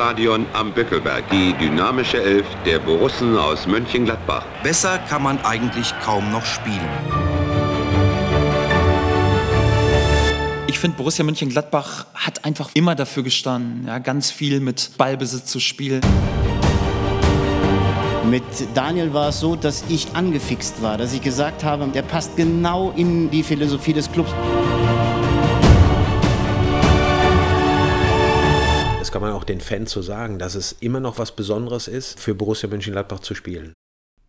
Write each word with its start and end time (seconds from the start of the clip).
Stadion 0.00 0.46
am 0.54 0.72
Bückelberg. 0.72 1.28
Die 1.28 1.52
dynamische 1.60 2.22
Elf 2.22 2.46
der 2.64 2.78
Borussen 2.78 3.36
aus 3.36 3.66
Mönchengladbach. 3.66 4.46
Besser 4.62 4.96
kann 4.96 5.22
man 5.22 5.38
eigentlich 5.44 5.92
kaum 6.02 6.32
noch 6.32 6.46
spielen. 6.46 6.88
Ich 10.68 10.78
finde, 10.78 10.96
Borussia 10.96 11.22
Mönchengladbach 11.22 12.06
hat 12.14 12.46
einfach 12.46 12.70
immer 12.72 12.94
dafür 12.94 13.24
gestanden, 13.24 13.88
ja, 13.88 13.98
ganz 13.98 14.30
viel 14.30 14.60
mit 14.60 14.92
Ballbesitz 14.96 15.44
zu 15.44 15.60
spielen. 15.60 16.00
Mit 18.30 18.42
Daniel 18.72 19.12
war 19.12 19.28
es 19.28 19.40
so, 19.40 19.54
dass 19.54 19.84
ich 19.90 20.06
angefixt 20.14 20.80
war, 20.80 20.96
dass 20.96 21.12
ich 21.12 21.20
gesagt 21.20 21.62
habe, 21.62 21.86
der 21.88 22.02
passt 22.02 22.38
genau 22.38 22.94
in 22.96 23.30
die 23.30 23.42
Philosophie 23.42 23.92
des 23.92 24.10
Clubs. 24.10 24.32
Kann 29.20 29.28
man 29.28 29.36
auch 29.36 29.44
den 29.44 29.60
Fans 29.60 29.90
so 29.90 30.00
sagen, 30.00 30.38
dass 30.38 30.54
es 30.54 30.72
immer 30.80 30.98
noch 30.98 31.18
was 31.18 31.36
Besonderes 31.36 31.88
ist, 31.88 32.18
für 32.18 32.34
Borussia 32.34 32.70
Mönchengladbach 32.70 33.20
zu 33.20 33.34
spielen. 33.34 33.74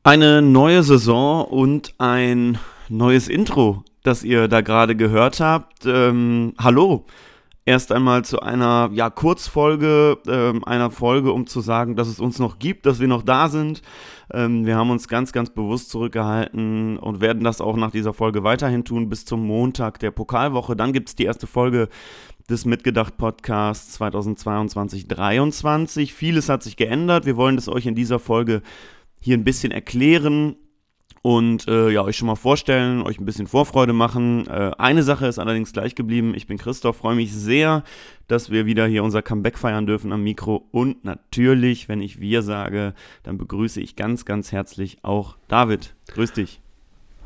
Eine 0.03 0.41
neue 0.41 0.83
Saison 0.83 1.45
und 1.45 1.93
ein 1.97 2.59
neues 2.89 3.30
Intro, 3.30 3.85
das 4.03 4.21
ihr 4.21 4.49
da 4.49 4.59
gerade 4.59 4.97
gehört 4.97 5.39
habt. 5.39 5.85
Ähm, 5.85 6.55
hallo. 6.57 7.05
Erst 7.71 7.93
einmal 7.93 8.25
zu 8.25 8.41
einer 8.41 8.89
ja, 8.91 9.09
Kurzfolge, 9.09 10.17
ähm, 10.27 10.61
einer 10.66 10.91
Folge, 10.91 11.31
um 11.31 11.48
zu 11.48 11.61
sagen, 11.61 11.95
dass 11.95 12.09
es 12.09 12.20
uns 12.20 12.38
noch 12.38 12.59
gibt, 12.59 12.85
dass 12.85 12.99
wir 12.99 13.07
noch 13.07 13.23
da 13.23 13.47
sind. 13.47 13.81
Ähm, 14.34 14.66
wir 14.66 14.75
haben 14.75 14.89
uns 14.89 15.07
ganz, 15.07 15.31
ganz 15.31 15.52
bewusst 15.52 15.89
zurückgehalten 15.89 16.97
und 16.97 17.21
werden 17.21 17.45
das 17.45 17.61
auch 17.61 17.77
nach 17.77 17.91
dieser 17.91 18.11
Folge 18.11 18.44
weiterhin 18.44 18.84
tun 18.84 19.07
bis 19.07 19.23
zum 19.23 19.47
Montag 19.47 19.99
der 19.99 20.11
Pokalwoche. 20.11 20.75
Dann 20.75 20.91
gibt 20.91 21.07
es 21.07 21.16
die 21.16 21.23
erste 21.23 21.47
Folge 21.47 21.88
des 22.49 22.66
Mitgedacht-Podcasts 22.66 24.02
2022-23. 24.02 26.11
Vieles 26.11 26.49
hat 26.49 26.63
sich 26.63 26.75
geändert. 26.75 27.25
Wir 27.25 27.38
wollen 27.38 27.55
das 27.55 27.69
euch 27.69 27.86
in 27.86 27.95
dieser 27.95 28.19
Folge 28.19 28.64
hier 29.22 29.38
ein 29.38 29.45
bisschen 29.45 29.72
erklären 29.72 30.58
und 31.22 31.67
äh, 31.67 31.89
ja, 31.89 32.03
euch 32.03 32.17
schon 32.17 32.27
mal 32.27 32.36
vorstellen, 32.36 33.03
euch 33.03 33.19
ein 33.19 33.25
bisschen 33.25 33.47
Vorfreude 33.47 33.94
machen. 33.94 34.47
Äh, 34.47 34.72
eine 34.77 35.03
Sache 35.03 35.27
ist 35.27 35.38
allerdings 35.38 35.72
gleich 35.72 35.94
geblieben. 35.94 36.33
Ich 36.36 36.47
bin 36.47 36.58
Christoph, 36.58 36.97
freue 36.97 37.16
mich 37.16 37.31
sehr, 37.31 37.83
dass 38.27 38.50
wir 38.50 38.66
wieder 38.66 38.88
hier 38.88 39.03
unser 39.03 39.22
Comeback 39.22 39.58
feiern 39.58 39.86
dürfen 39.86 40.11
am 40.11 40.23
Mikro. 40.23 40.67
Und 40.72 41.05
natürlich, 41.05 41.89
wenn 41.89 42.02
ich 42.02 42.19
wir 42.19 42.42
sage, 42.42 42.95
dann 43.23 43.38
begrüße 43.38 43.80
ich 43.81 43.95
ganz, 43.95 44.25
ganz 44.25 44.52
herzlich 44.52 44.97
auch 45.03 45.38
David. 45.47 45.94
Grüß 46.14 46.33
dich. 46.33 46.59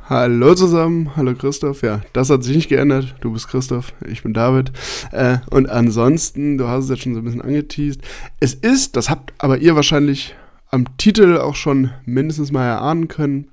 Hallo 0.09 0.53
zusammen, 0.53 1.15
hallo 1.15 1.33
Christoph. 1.33 1.81
Ja, 1.81 2.01
das 2.13 2.29
hat 2.29 2.43
sich 2.43 2.55
nicht 2.55 2.69
geändert. 2.69 3.15
Du 3.21 3.31
bist 3.31 3.47
Christoph, 3.47 3.93
ich 4.07 4.21
bin 4.21 4.33
David. 4.33 4.71
Äh, 5.11 5.37
und 5.49 5.69
ansonsten, 5.69 6.57
du 6.57 6.67
hast 6.67 6.83
es 6.83 6.89
jetzt 6.91 7.03
schon 7.03 7.15
so 7.15 7.21
ein 7.21 7.23
bisschen 7.23 7.41
angeteased. 7.41 8.01
Es 8.39 8.53
ist, 8.53 8.97
das 8.97 9.09
habt 9.09 9.33
aber 9.37 9.57
ihr 9.57 9.75
wahrscheinlich 9.75 10.35
am 10.69 10.97
Titel 10.97 11.37
auch 11.37 11.55
schon 11.55 11.91
mindestens 12.05 12.51
mal 12.51 12.65
erahnen 12.65 13.07
können, 13.07 13.49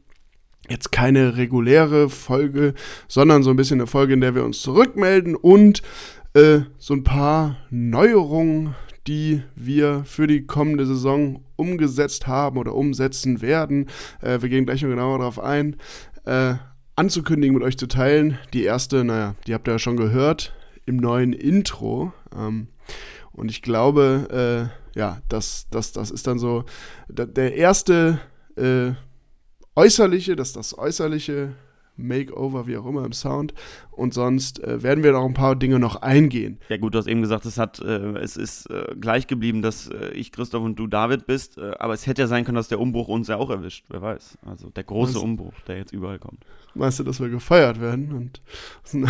jetzt 0.69 0.93
keine 0.93 1.37
reguläre 1.37 2.09
Folge, 2.09 2.75
sondern 3.09 3.43
so 3.43 3.51
ein 3.51 3.57
bisschen 3.57 3.81
eine 3.81 3.87
Folge, 3.87 4.15
in 4.15 4.21
der 4.21 4.35
wir 4.35 4.45
uns 4.45 4.63
zurückmelden 4.63 5.35
und 5.35 5.83
äh, 6.35 6.61
so 6.79 6.95
ein 6.95 7.05
paar 7.05 7.57
Neuerungen, 7.71 8.75
die 9.07 9.43
wir 9.57 10.05
für 10.05 10.27
die 10.27 10.47
kommende 10.47 10.87
Saison 10.87 11.45
umgesetzt 11.57 12.27
haben 12.27 12.59
oder 12.59 12.75
umsetzen 12.75 13.43
werden. 13.43 13.89
Äh, 14.21 14.43
wir 14.43 14.49
gehen 14.49 14.65
gleich 14.65 14.83
noch 14.83 14.91
genauer 14.91 15.19
darauf 15.19 15.41
ein 15.41 15.77
äh, 16.25 16.55
anzukündigen, 16.97 17.55
mit 17.55 17.65
euch 17.65 17.77
zu 17.77 17.89
teilen. 17.89 18.39
Die 18.53 18.65
erste, 18.65 19.05
naja, 19.05 19.35
die 19.47 19.55
habt 19.55 19.67
ihr 19.67 19.73
ja 19.73 19.79
schon 19.79 19.97
gehört 19.97 20.55
im 20.87 20.97
neuen 20.97 21.33
Intro. 21.33 22.13
Ähm, 22.37 22.69
und 23.33 23.51
ich 23.51 23.63
glaube, 23.63 24.71
äh, 24.95 24.99
ja, 24.99 25.21
das, 25.29 25.67
das, 25.71 25.93
das 25.93 26.11
ist 26.11 26.27
dann 26.27 26.39
so 26.39 26.65
der 27.09 27.57
erste 27.57 28.21
äh, 28.57 28.93
äußerliche, 29.77 30.37
das 30.37 30.49
ist 30.49 30.57
das 30.57 30.79
äußerliche 30.79 31.55
Makeover, 31.97 32.67
wie 32.67 32.77
auch 32.77 32.87
immer 32.87 33.05
im 33.05 33.13
Sound. 33.13 33.55
Und 33.91 34.15
sonst 34.15 34.63
äh, 34.63 34.83
werden 34.83 35.05
wir 35.05 35.13
noch 35.13 35.25
ein 35.25 35.35
paar 35.35 35.57
Dinge 35.57 35.79
noch 35.79 35.97
eingehen. 35.97 36.59
Ja 36.69 36.77
gut, 36.79 36.95
du 36.95 36.99
hast 36.99 37.07
eben 37.07 37.21
gesagt, 37.21 37.45
es, 37.45 37.59
hat, 37.59 37.81
äh, 37.81 38.19
es 38.19 38.37
ist 38.37 38.67
äh, 38.71 38.95
gleich 38.99 39.27
geblieben, 39.27 39.63
dass 39.63 39.89
äh, 39.89 40.11
ich 40.13 40.33
Christoph 40.33 40.63
und 40.63 40.77
du 40.79 40.87
David 40.87 41.27
bist. 41.27 41.59
Äh, 41.59 41.73
aber 41.79 41.93
es 41.95 42.07
hätte 42.07 42.23
ja 42.23 42.29
sein 42.29 42.45
können, 42.45 42.57
dass 42.57 42.69
der 42.69 42.81
Umbruch 42.81 43.09
uns 43.09 43.29
ja 43.29 43.37
auch 43.37 43.51
erwischt. 43.51 43.85
Wer 43.89 44.03
weiß. 44.03 44.39
Also 44.47 44.71
der 44.71 44.85
große 44.85 45.17
Was? 45.17 45.23
Umbruch, 45.23 45.55
der 45.67 45.77
jetzt 45.77 45.93
überall 45.93 46.19
kommt. 46.19 46.45
Weißt 46.75 47.01
du, 47.01 47.05
dass 47.05 47.21
wir 47.21 47.29
gefeiert 47.29 47.81
werden? 47.81 48.13
Und, 48.13 48.43
dann, 48.93 49.09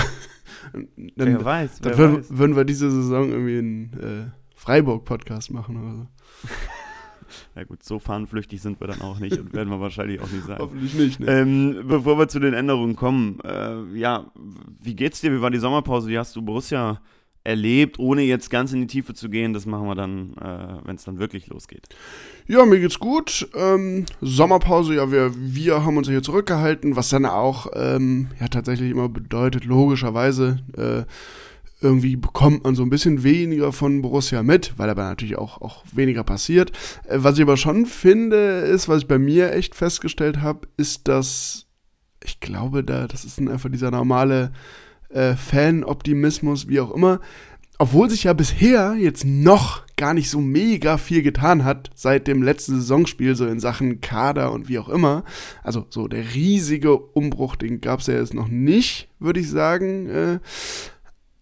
wer 1.16 1.44
weiß, 1.44 1.78
wer 1.82 1.90
dann 1.90 1.98
würden, 1.98 2.16
weiß. 2.16 2.38
würden 2.38 2.56
wir 2.56 2.64
diese 2.64 2.90
Saison 2.90 3.30
irgendwie 3.30 3.58
einen 3.58 3.92
äh, 4.00 4.56
Freiburg-Podcast 4.56 5.52
machen 5.52 5.76
oder 5.76 5.96
so. 5.96 6.06
Ja 7.56 7.64
gut, 7.64 7.82
so 7.82 7.98
fahnenflüchtig 7.98 8.60
sind 8.60 8.80
wir 8.80 8.86
dann 8.86 9.00
auch 9.00 9.18
nicht 9.18 9.38
und 9.38 9.52
werden 9.52 9.68
wir 9.68 9.80
wahrscheinlich 9.80 10.20
auch 10.20 10.30
nicht 10.30 10.44
sein. 10.44 10.58
Hoffentlich 10.58 10.94
nicht, 10.94 11.20
ne? 11.20 11.26
Ähm, 11.26 11.84
bevor 11.86 12.18
wir 12.18 12.28
zu 12.28 12.40
den 12.40 12.54
Änderungen 12.54 12.96
kommen, 12.96 13.38
äh, 13.44 13.98
ja, 13.98 14.30
wie 14.80 14.94
geht's 14.94 15.20
dir? 15.20 15.32
Wie 15.32 15.40
war 15.40 15.50
die 15.50 15.58
Sommerpause? 15.58 16.08
Wie 16.08 16.18
hast 16.18 16.34
du 16.36 16.42
Borussia 16.42 17.00
erlebt, 17.44 17.98
ohne 17.98 18.22
jetzt 18.22 18.50
ganz 18.50 18.72
in 18.72 18.82
die 18.82 18.86
Tiefe 18.86 19.14
zu 19.14 19.28
gehen? 19.28 19.52
Das 19.52 19.66
machen 19.66 19.86
wir 19.86 19.94
dann, 19.94 20.34
äh, 20.34 20.78
wenn 20.84 20.96
es 20.96 21.04
dann 21.04 21.18
wirklich 21.18 21.48
losgeht. 21.48 21.88
Ja, 22.46 22.64
mir 22.64 22.80
geht's 22.80 22.98
gut. 22.98 23.48
Ähm, 23.54 24.06
Sommerpause, 24.20 24.94
ja, 24.94 25.10
wir, 25.10 25.32
wir 25.36 25.84
haben 25.84 25.96
uns 25.96 26.08
hier 26.08 26.22
zurückgehalten, 26.22 26.96
was 26.96 27.08
dann 27.08 27.26
auch 27.26 27.66
ähm, 27.74 28.28
ja 28.40 28.48
tatsächlich 28.48 28.90
immer 28.90 29.08
bedeutet, 29.08 29.64
logischerweise, 29.64 30.60
äh, 30.76 31.04
irgendwie 31.82 32.16
bekommt 32.16 32.64
man 32.64 32.74
so 32.74 32.82
ein 32.82 32.90
bisschen 32.90 33.22
weniger 33.22 33.72
von 33.72 34.02
Borussia 34.02 34.42
mit, 34.42 34.74
weil 34.78 34.88
aber 34.88 35.04
natürlich 35.04 35.36
auch, 35.36 35.60
auch 35.60 35.84
weniger 35.92 36.24
passiert. 36.24 36.72
Äh, 37.08 37.18
was 37.18 37.36
ich 37.36 37.42
aber 37.42 37.56
schon 37.56 37.86
finde, 37.86 38.36
ist, 38.36 38.88
was 38.88 39.02
ich 39.02 39.08
bei 39.08 39.18
mir 39.18 39.52
echt 39.52 39.74
festgestellt 39.74 40.40
habe, 40.40 40.68
ist, 40.76 41.08
dass 41.08 41.66
ich 42.24 42.40
glaube, 42.40 42.84
da, 42.84 43.06
das 43.06 43.24
ist 43.24 43.38
einfach 43.38 43.70
dieser 43.70 43.90
normale 43.90 44.52
äh, 45.08 45.34
Fan-Optimismus, 45.34 46.68
wie 46.68 46.80
auch 46.80 46.92
immer. 46.92 47.20
Obwohl 47.78 48.08
sich 48.08 48.24
ja 48.24 48.32
bisher 48.32 48.94
jetzt 48.94 49.24
noch 49.24 49.82
gar 49.96 50.14
nicht 50.14 50.30
so 50.30 50.40
mega 50.40 50.98
viel 50.98 51.22
getan 51.22 51.64
hat 51.64 51.90
seit 51.94 52.28
dem 52.28 52.42
letzten 52.42 52.76
Saisonspiel, 52.76 53.34
so 53.34 53.46
in 53.46 53.58
Sachen 53.60 54.00
Kader 54.00 54.52
und 54.52 54.68
wie 54.68 54.78
auch 54.78 54.88
immer. 54.88 55.24
Also 55.64 55.86
so 55.90 56.06
der 56.06 56.34
riesige 56.34 56.96
Umbruch, 56.96 57.56
den 57.56 57.80
gab 57.80 58.00
es 58.00 58.06
ja 58.06 58.14
jetzt 58.14 58.34
noch 58.34 58.48
nicht, 58.48 59.08
würde 59.18 59.40
ich 59.40 59.50
sagen. 59.50 60.08
Äh, 60.08 60.38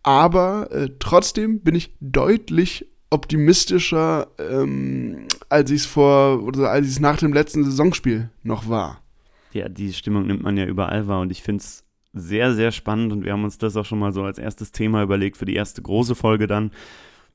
aber 0.02 0.70
äh, 0.70 0.90
trotzdem 0.98 1.60
bin 1.60 1.74
ich 1.74 1.94
deutlich 2.00 2.86
optimistischer, 3.10 4.28
ähm, 4.38 5.26
als 5.48 5.70
ich 5.70 5.80
es 5.80 5.86
vor 5.86 6.42
oder 6.42 6.70
als 6.70 6.86
ich 6.86 6.92
es 6.92 7.00
nach 7.00 7.18
dem 7.18 7.32
letzten 7.32 7.64
Saisonspiel 7.64 8.30
noch 8.42 8.68
war. 8.68 9.02
Ja, 9.52 9.68
die 9.68 9.92
Stimmung 9.92 10.26
nimmt 10.26 10.42
man 10.42 10.56
ja 10.56 10.64
überall 10.64 11.08
wahr 11.08 11.20
und 11.20 11.32
ich 11.32 11.42
finde 11.42 11.62
es 11.62 11.84
sehr, 12.12 12.54
sehr 12.54 12.72
spannend 12.72 13.12
und 13.12 13.24
wir 13.24 13.32
haben 13.32 13.44
uns 13.44 13.58
das 13.58 13.76
auch 13.76 13.84
schon 13.84 13.98
mal 13.98 14.12
so 14.12 14.22
als 14.22 14.38
erstes 14.38 14.72
Thema 14.72 15.02
überlegt 15.02 15.36
für 15.36 15.44
die 15.44 15.54
erste 15.54 15.82
große 15.82 16.14
Folge 16.14 16.46
dann, 16.46 16.70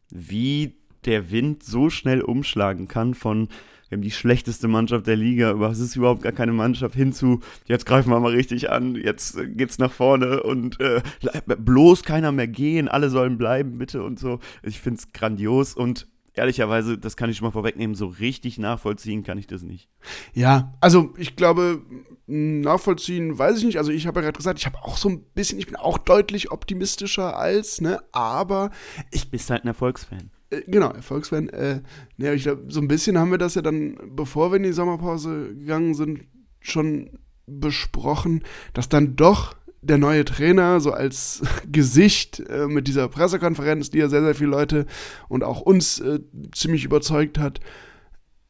wie 0.09 0.75
der 1.05 1.31
Wind 1.31 1.63
so 1.63 1.89
schnell 1.89 2.21
umschlagen 2.21 2.87
kann 2.87 3.13
von 3.13 3.49
wir 3.89 3.97
haben 3.97 4.01
die 4.01 4.11
schlechteste 4.11 4.67
Mannschaft 4.67 5.07
der 5.07 5.15
Liga, 5.15 5.51
aber 5.51 5.69
es 5.69 5.79
ist 5.79 5.95
überhaupt 5.95 6.21
gar 6.21 6.31
keine 6.31 6.53
Mannschaft 6.53 6.95
hinzu, 6.95 7.41
jetzt 7.65 7.85
greifen 7.85 8.09
wir 8.09 8.19
mal 8.19 8.31
richtig 8.31 8.69
an, 8.71 8.95
jetzt 8.95 9.37
äh, 9.37 9.47
geht's 9.47 9.77
nach 9.77 9.91
vorne 9.91 10.43
und 10.43 10.79
äh, 10.79 11.01
bloß 11.45 12.03
keiner 12.03 12.31
mehr 12.31 12.47
gehen, 12.47 12.87
alle 12.87 13.09
sollen 13.09 13.37
bleiben, 13.37 13.77
bitte 13.77 14.03
und 14.03 14.19
so. 14.19 14.39
Ich 14.63 14.79
finde 14.79 14.99
es 14.99 15.13
grandios 15.13 15.73
und 15.73 16.07
ehrlicherweise, 16.33 16.97
das 16.97 17.15
kann 17.15 17.29
ich 17.29 17.37
schon 17.37 17.45
mal 17.45 17.51
vorwegnehmen, 17.51 17.95
so 17.95 18.07
richtig 18.07 18.57
nachvollziehen 18.57 19.23
kann 19.23 19.37
ich 19.37 19.47
das 19.47 19.61
nicht. 19.61 19.89
Ja, 20.33 20.73
also 20.81 21.13
ich 21.17 21.35
glaube, 21.35 21.81
nachvollziehen 22.27 23.37
weiß 23.37 23.59
ich 23.59 23.65
nicht. 23.65 23.77
Also 23.77 23.91
ich 23.91 24.07
habe 24.07 24.19
ja 24.19 24.25
gerade 24.25 24.37
gesagt, 24.37 24.59
ich 24.59 24.65
habe 24.65 24.77
auch 24.83 24.97
so 24.97 25.09
ein 25.09 25.23
bisschen, 25.33 25.59
ich 25.59 25.67
bin 25.67 25.75
auch 25.75 25.97
deutlich 25.97 26.51
optimistischer 26.51 27.37
als, 27.37 27.81
ne, 27.81 28.01
aber 28.11 28.71
ich 29.11 29.29
Bist 29.29 29.49
halt 29.49 29.63
ein 29.63 29.67
Erfolgsfan. 29.67 30.31
Äh, 30.49 30.61
genau, 30.67 30.91
Erfolgsfan. 30.91 31.49
Äh, 31.49 31.81
ja, 32.17 32.33
ich 32.33 32.43
glaube, 32.43 32.65
so 32.69 32.81
ein 32.81 32.87
bisschen 32.87 33.17
haben 33.17 33.31
wir 33.31 33.37
das 33.37 33.55
ja 33.55 33.61
dann, 33.61 33.97
bevor 34.15 34.51
wir 34.51 34.57
in 34.57 34.63
die 34.63 34.73
Sommerpause 34.73 35.55
gegangen 35.55 35.93
sind, 35.93 36.21
schon 36.59 37.19
besprochen, 37.47 38.43
dass 38.73 38.89
dann 38.89 39.15
doch 39.15 39.55
der 39.81 39.97
neue 39.97 40.25
Trainer 40.25 40.79
so 40.79 40.91
als 40.91 41.41
Gesicht 41.71 42.39
äh, 42.49 42.67
mit 42.67 42.87
dieser 42.87 43.07
Pressekonferenz, 43.07 43.91
die 43.91 43.99
ja 43.99 44.09
sehr, 44.09 44.23
sehr 44.23 44.35
viele 44.35 44.49
Leute 44.49 44.85
und 45.27 45.43
auch 45.43 45.61
uns 45.61 45.99
äh, 45.99 46.19
ziemlich 46.53 46.85
überzeugt 46.85 47.37
hat, 47.37 47.59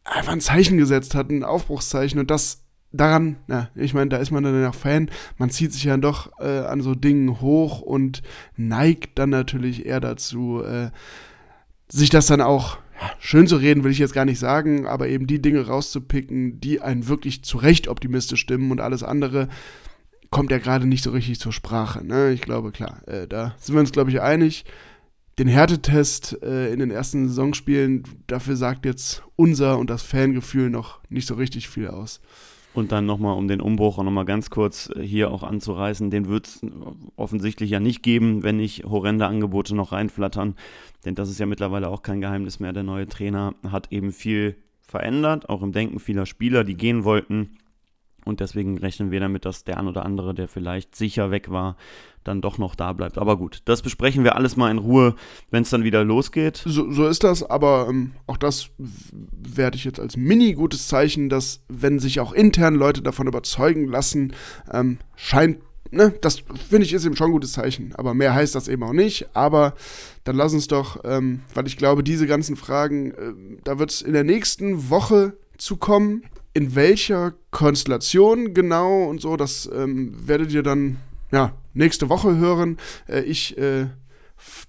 einfach 0.05 0.31
ein 0.31 0.41
Zeichen 0.41 0.77
gesetzt 0.77 1.15
hat, 1.15 1.29
ein 1.29 1.43
Aufbruchszeichen 1.43 2.19
und 2.19 2.31
das 2.31 2.63
daran, 2.91 3.37
ja, 3.49 3.69
ich 3.75 3.93
meine, 3.93 4.09
da 4.09 4.17
ist 4.17 4.31
man 4.31 4.43
dann 4.43 4.61
ja 4.61 4.69
auch 4.69 4.75
Fan, 4.75 5.09
man 5.37 5.49
zieht 5.49 5.73
sich 5.73 5.83
ja 5.83 5.97
doch 5.97 6.31
äh, 6.39 6.59
an 6.59 6.81
so 6.81 6.95
Dingen 6.95 7.41
hoch 7.41 7.81
und 7.81 8.21
neigt 8.55 9.19
dann 9.19 9.31
natürlich 9.31 9.85
eher 9.85 9.99
dazu, 9.99 10.61
äh, 10.63 10.91
sich 11.89 12.09
das 12.09 12.27
dann 12.27 12.41
auch 12.41 12.77
ja, 12.99 13.11
schön 13.19 13.47
zu 13.47 13.57
reden, 13.57 13.83
will 13.83 13.91
ich 13.91 13.99
jetzt 13.99 14.13
gar 14.13 14.25
nicht 14.25 14.39
sagen, 14.39 14.87
aber 14.87 15.07
eben 15.07 15.27
die 15.27 15.41
Dinge 15.41 15.67
rauszupicken, 15.67 16.59
die 16.59 16.81
einen 16.81 17.07
wirklich 17.07 17.43
zu 17.43 17.57
Recht 17.57 17.87
optimistisch 17.87 18.39
stimmen 18.39 18.71
und 18.71 18.81
alles 18.81 19.03
andere 19.03 19.49
kommt 20.31 20.51
ja 20.51 20.57
gerade 20.57 20.87
nicht 20.87 21.03
so 21.03 21.11
richtig 21.11 21.39
zur 21.39 21.53
Sprache. 21.53 22.05
Ne? 22.05 22.31
Ich 22.31 22.41
glaube, 22.41 22.71
klar, 22.71 23.07
äh, 23.07 23.27
da 23.27 23.55
sind 23.59 23.75
wir 23.75 23.79
uns, 23.79 23.91
glaube 23.91 24.09
ich, 24.11 24.21
einig. 24.21 24.65
den 25.37 25.47
Härtetest 25.47 26.41
äh, 26.43 26.71
in 26.71 26.79
den 26.79 26.91
ersten 26.91 27.27
Saisonspielen, 27.27 28.03
dafür 28.27 28.55
sagt 28.55 28.85
jetzt 28.85 29.23
unser 29.35 29.77
und 29.77 29.89
das 29.89 30.01
Fangefühl 30.01 30.69
noch 30.69 30.99
nicht 31.09 31.27
so 31.27 31.35
richtig 31.35 31.67
viel 31.67 31.87
aus. 31.87 32.21
Und 32.75 32.91
dann 32.91 33.05
nochmal, 33.05 33.37
um 33.37 33.47
den 33.47 33.61
Umbruch 33.61 33.97
auch 33.97 34.03
nochmal 34.03 34.25
ganz 34.25 34.49
kurz 34.49 34.91
äh, 34.93 35.01
hier 35.01 35.31
auch 35.31 35.43
anzureißen, 35.43 36.11
den 36.11 36.27
wird 36.27 36.47
es 36.47 36.61
offensichtlich 37.15 37.69
ja 37.71 37.79
nicht 37.79 38.03
geben, 38.03 38.43
wenn 38.43 38.57
nicht 38.57 38.83
horrende 38.83 39.27
Angebote 39.27 39.73
noch 39.75 39.93
reinflattern. 39.93 40.55
Denn 41.05 41.15
das 41.15 41.29
ist 41.29 41.39
ja 41.39 41.45
mittlerweile 41.45 41.89
auch 41.89 42.01
kein 42.01 42.19
Geheimnis 42.19 42.59
mehr. 42.59 42.73
Der 42.73 42.83
neue 42.83 43.07
Trainer 43.07 43.55
hat 43.71 43.91
eben 43.91 44.11
viel 44.11 44.57
verändert, 44.81 45.49
auch 45.49 45.63
im 45.63 45.71
Denken 45.71 45.99
vieler 45.99 46.25
Spieler, 46.25 46.63
die 46.63 46.75
gehen 46.75 47.05
wollten. 47.05 47.57
Und 48.25 48.39
deswegen 48.39 48.79
rechnen 48.79 49.11
wir 49.11 49.19
damit, 49.19 49.45
dass 49.45 49.63
der 49.63 49.77
ein 49.77 49.87
oder 49.87 50.03
andere, 50.03 50.33
der 50.33 50.47
vielleicht 50.47 50.95
sicher 50.95 51.29
weg 51.29 51.51
war, 51.51 51.77
dann 52.23 52.41
doch 52.41 52.57
noch 52.57 52.73
da 52.73 52.91
bleibt. 52.91 53.19
Aber 53.19 53.37
gut, 53.37 53.61
das 53.65 53.83
besprechen 53.83 54.23
wir 54.23 54.35
alles 54.35 54.57
mal 54.57 54.71
in 54.71 54.79
Ruhe, 54.79 55.15
wenn 55.51 55.61
es 55.61 55.69
dann 55.69 55.83
wieder 55.83 56.03
losgeht. 56.03 56.63
So, 56.65 56.91
so 56.91 57.07
ist 57.07 57.23
das, 57.23 57.43
aber 57.43 57.87
ähm, 57.87 58.13
auch 58.25 58.37
das 58.37 58.69
werde 58.77 59.77
ich 59.77 59.85
jetzt 59.85 59.99
als 59.99 60.17
mini 60.17 60.53
gutes 60.53 60.87
Zeichen, 60.87 61.29
dass 61.29 61.61
wenn 61.69 61.99
sich 61.99 62.19
auch 62.19 62.33
intern 62.33 62.73
Leute 62.73 63.03
davon 63.03 63.27
überzeugen 63.27 63.87
lassen, 63.87 64.33
ähm, 64.73 64.97
scheint, 65.15 65.59
ne, 65.91 66.15
das 66.21 66.39
finde 66.69 66.85
ich 66.85 66.93
ist 66.93 67.05
eben 67.05 67.15
schon 67.15 67.27
ein 67.27 67.33
gutes 67.33 67.53
Zeichen. 67.53 67.93
Aber 67.95 68.15
mehr 68.15 68.33
heißt 68.33 68.55
das 68.55 68.67
eben 68.67 68.81
auch 68.81 68.93
nicht. 68.93 69.27
Aber 69.35 69.75
dann 70.23 70.35
lass 70.35 70.53
uns 70.53 70.67
doch, 70.67 71.01
ähm, 71.03 71.41
weil 71.53 71.67
ich 71.67 71.77
glaube, 71.77 72.03
diese 72.03 72.25
ganzen 72.25 72.55
Fragen, 72.55 73.11
äh, 73.11 73.59
da 73.63 73.77
wird 73.77 73.91
es 73.91 74.01
in 74.01 74.13
der 74.13 74.23
nächsten 74.23 74.89
Woche 74.89 75.37
zu 75.57 75.77
kommen 75.77 76.23
in 76.55 76.73
welcher 76.73 77.33
Konstellation 77.51 78.53
genau 78.53 79.03
und 79.03 79.21
so, 79.21 79.35
das 79.35 79.69
ähm, 79.71 80.15
werdet 80.25 80.53
ihr 80.53 80.63
dann 80.63 80.97
ja, 81.31 81.51
nächste 81.73 82.07
Woche 82.09 82.37
hören. 82.37 82.77
Äh, 83.07 83.21
ich 83.23 83.57
äh, 83.57 83.87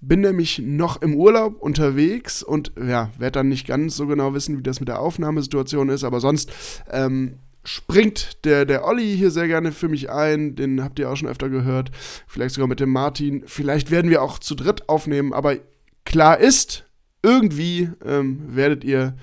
bin 0.00 0.20
nämlich 0.20 0.58
noch 0.58 1.00
im 1.00 1.14
Urlaub 1.14 1.62
unterwegs 1.62 2.42
und 2.42 2.72
ja, 2.76 3.10
werde 3.18 3.38
dann 3.38 3.48
nicht 3.48 3.68
ganz 3.68 3.96
so 3.96 4.08
genau 4.08 4.34
wissen, 4.34 4.58
wie 4.58 4.62
das 4.62 4.80
mit 4.80 4.88
der 4.88 5.00
Aufnahmesituation 5.00 5.88
ist, 5.88 6.02
aber 6.02 6.18
sonst 6.18 6.52
ähm, 6.90 7.38
springt 7.62 8.44
der, 8.44 8.64
der 8.64 8.84
Olli 8.84 9.16
hier 9.16 9.30
sehr 9.30 9.46
gerne 9.46 9.70
für 9.70 9.88
mich 9.88 10.10
ein. 10.10 10.56
Den 10.56 10.82
habt 10.82 10.98
ihr 10.98 11.08
auch 11.08 11.16
schon 11.16 11.28
öfter 11.28 11.48
gehört. 11.48 11.92
Vielleicht 12.26 12.56
sogar 12.56 12.68
mit 12.68 12.80
dem 12.80 12.90
Martin. 12.90 13.44
Vielleicht 13.46 13.92
werden 13.92 14.10
wir 14.10 14.22
auch 14.22 14.40
zu 14.40 14.56
dritt 14.56 14.88
aufnehmen, 14.88 15.32
aber 15.32 15.56
klar 16.04 16.38
ist, 16.38 16.84
irgendwie 17.22 17.90
ähm, 18.04 18.42
werdet 18.48 18.82
ihr 18.82 19.16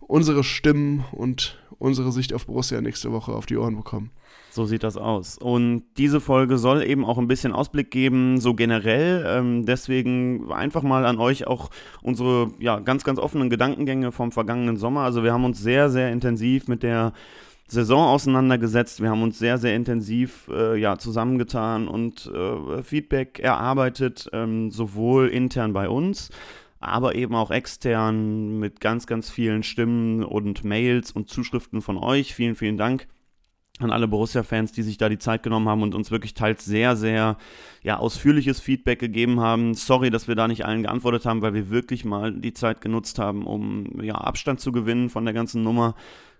unsere 0.00 0.42
Stimmen 0.42 1.04
und 1.12 1.58
unsere 1.78 2.12
Sicht 2.12 2.32
auf 2.34 2.46
Borussia 2.46 2.80
nächste 2.80 3.12
Woche 3.12 3.32
auf 3.32 3.46
die 3.46 3.56
Ohren 3.56 3.76
bekommen. 3.76 4.10
So 4.50 4.64
sieht 4.64 4.82
das 4.82 4.96
aus. 4.96 5.38
Und 5.38 5.84
diese 5.96 6.20
Folge 6.20 6.58
soll 6.58 6.82
eben 6.82 7.04
auch 7.04 7.18
ein 7.18 7.28
bisschen 7.28 7.52
Ausblick 7.52 7.90
geben, 7.90 8.40
so 8.40 8.54
generell. 8.54 9.24
Ähm, 9.26 9.66
deswegen 9.66 10.50
einfach 10.50 10.82
mal 10.82 11.06
an 11.06 11.18
euch 11.18 11.46
auch 11.46 11.70
unsere 12.02 12.50
ja, 12.58 12.80
ganz, 12.80 13.04
ganz 13.04 13.18
offenen 13.18 13.50
Gedankengänge 13.50 14.10
vom 14.10 14.32
vergangenen 14.32 14.76
Sommer. 14.76 15.02
Also 15.02 15.22
wir 15.22 15.32
haben 15.32 15.44
uns 15.44 15.60
sehr, 15.60 15.90
sehr 15.90 16.10
intensiv 16.10 16.66
mit 16.66 16.82
der 16.82 17.12
Saison 17.68 18.08
auseinandergesetzt. 18.08 19.02
Wir 19.02 19.10
haben 19.10 19.22
uns 19.22 19.38
sehr, 19.38 19.58
sehr 19.58 19.76
intensiv 19.76 20.48
äh, 20.50 20.80
ja, 20.80 20.96
zusammengetan 20.98 21.86
und 21.86 22.30
äh, 22.34 22.82
Feedback 22.82 23.38
erarbeitet, 23.40 24.28
ähm, 24.32 24.70
sowohl 24.70 25.28
intern 25.28 25.74
bei 25.74 25.88
uns 25.88 26.30
aber 26.80 27.14
eben 27.14 27.34
auch 27.34 27.50
extern 27.50 28.58
mit 28.58 28.80
ganz, 28.80 29.06
ganz 29.06 29.30
vielen 29.30 29.62
Stimmen 29.62 30.22
und 30.22 30.64
Mails 30.64 31.10
und 31.12 31.28
Zuschriften 31.28 31.82
von 31.82 31.98
euch. 31.98 32.34
Vielen, 32.34 32.54
vielen 32.54 32.76
Dank 32.76 33.08
an 33.80 33.92
alle 33.92 34.08
Borussia-Fans, 34.08 34.72
die 34.72 34.82
sich 34.82 34.96
da 34.96 35.08
die 35.08 35.18
Zeit 35.18 35.42
genommen 35.42 35.68
haben 35.68 35.82
und 35.82 35.94
uns 35.94 36.10
wirklich 36.10 36.34
teils 36.34 36.64
sehr, 36.64 36.96
sehr 36.96 37.36
ja, 37.82 37.98
ausführliches 37.98 38.60
Feedback 38.60 38.98
gegeben 38.98 39.40
haben. 39.40 39.74
Sorry, 39.74 40.10
dass 40.10 40.26
wir 40.28 40.34
da 40.34 40.48
nicht 40.48 40.64
allen 40.64 40.82
geantwortet 40.82 41.26
haben, 41.26 41.42
weil 41.42 41.54
wir 41.54 41.70
wirklich 41.70 42.04
mal 42.04 42.32
die 42.32 42.52
Zeit 42.52 42.80
genutzt 42.80 43.18
haben, 43.18 43.46
um 43.46 44.00
ja, 44.02 44.16
Abstand 44.16 44.60
zu 44.60 44.72
gewinnen 44.72 45.08
von 45.08 45.24
der 45.24 45.34
ganzen 45.34 45.62
Nummer 45.62 45.94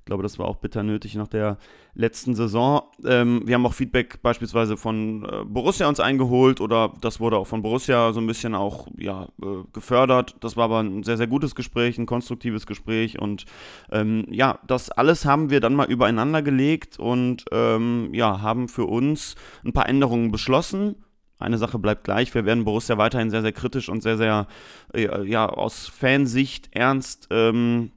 glaube, 0.09 0.23
das 0.25 0.39
war 0.39 0.49
auch 0.49 0.57
bitter 0.57 0.83
nötig 0.83 1.15
nach 1.15 1.29
der 1.29 1.59
letzten 1.95 2.35
Saison. 2.35 2.83
Ähm, 3.05 3.43
wir 3.45 3.55
haben 3.55 3.67
auch 3.67 3.75
Feedback 3.75 4.21
beispielsweise 4.23 4.77
von 4.77 5.25
äh, 5.25 5.45
Borussia 5.45 5.87
uns 5.87 6.01
eingeholt 6.01 6.61
oder 6.61 6.95
das 7.01 7.21
wurde 7.21 7.37
auch 7.37 7.47
von 7.47 7.63
Borussia 7.63 8.13
so 8.13 8.21
ein 8.21 8.27
bisschen 8.27 8.55
auch 8.55 8.89
ja, 8.97 9.29
äh, 9.43 9.65
gefördert. 9.73 10.37
Das 10.41 10.57
war 10.57 10.65
aber 10.65 10.83
ein 10.83 11.03
sehr, 11.03 11.19
sehr 11.19 11.27
gutes 11.27 11.55
Gespräch, 11.55 11.99
ein 11.99 12.07
konstruktives 12.07 12.67
Gespräch 12.67 13.21
und 13.21 13.45
ähm, 13.93 14.27
ja, 14.31 14.59
das 14.67 14.91
alles 14.91 15.25
haben 15.25 15.51
wir 15.51 15.61
dann 15.61 15.75
mal 15.75 15.91
übereinander 15.91 16.43
gelegt 16.43 16.99
und 16.99 17.45
ähm, 17.53 18.09
ja, 18.13 18.41
haben 18.41 18.69
für 18.69 18.87
uns 18.87 19.37
ein 19.65 19.73
paar 19.73 19.89
Änderungen 19.89 20.33
beschlossen 20.33 20.97
eine 21.41 21.57
Sache 21.57 21.79
bleibt 21.79 22.03
gleich. 22.03 22.35
Wir 22.35 22.45
werden 22.45 22.65
Borussia 22.65 22.99
weiterhin 22.99 23.31
sehr, 23.31 23.43
sehr 23.43 23.53
kritisch 23.53 23.89
und 23.89 24.03
sehr, 24.03 24.17
sehr, 24.17 24.49
äh, 24.93 25.23
ja, 25.25 25.49
aus 25.49 25.87
Fansicht 25.87 26.69
ernst 26.73 27.29
ähm, 27.31 27.93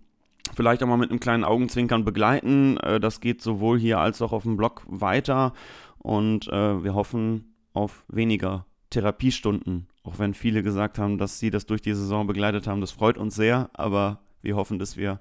vielleicht 0.56 0.84
auch 0.84 0.88
mal 0.88 0.98
mit 0.98 1.10
einem 1.10 1.20
kleinen 1.20 1.44
Augenzwinkern 1.44 2.06
begleiten. 2.06 2.78
Äh, 2.78 3.00
das 3.00 3.20
geht 3.20 3.42
sowohl 3.42 3.80
hier 3.80 4.00
als 4.00 4.22
auch 4.22 4.32
auf 4.32 4.44
dem 4.44 4.58
Blog 4.58 4.84
weiter 4.88 5.54
und 6.00 6.48
äh, 6.48 6.84
wir 6.84 6.94
hoffen 6.94 7.54
auf 7.74 8.06
weniger 8.08 8.66
Therapiestunden, 8.90 9.88
auch 10.04 10.20
wenn 10.20 10.34
viele 10.34 10.64
gesagt 10.64 11.00
haben, 11.00 11.18
dass 11.18 11.40
sie 11.40 11.50
das 11.50 11.66
durch 11.66 11.82
die 11.82 11.94
Saison 11.94 12.28
begleitet 12.28 12.68
haben. 12.68 12.82
Das 12.82 12.92
freut 12.92 13.18
uns 13.18 13.36
sehr, 13.36 13.70
aber 13.74 14.20
wir 14.42 14.56
hoffen, 14.56 14.80
dass 14.80 14.98
wir 14.98 15.20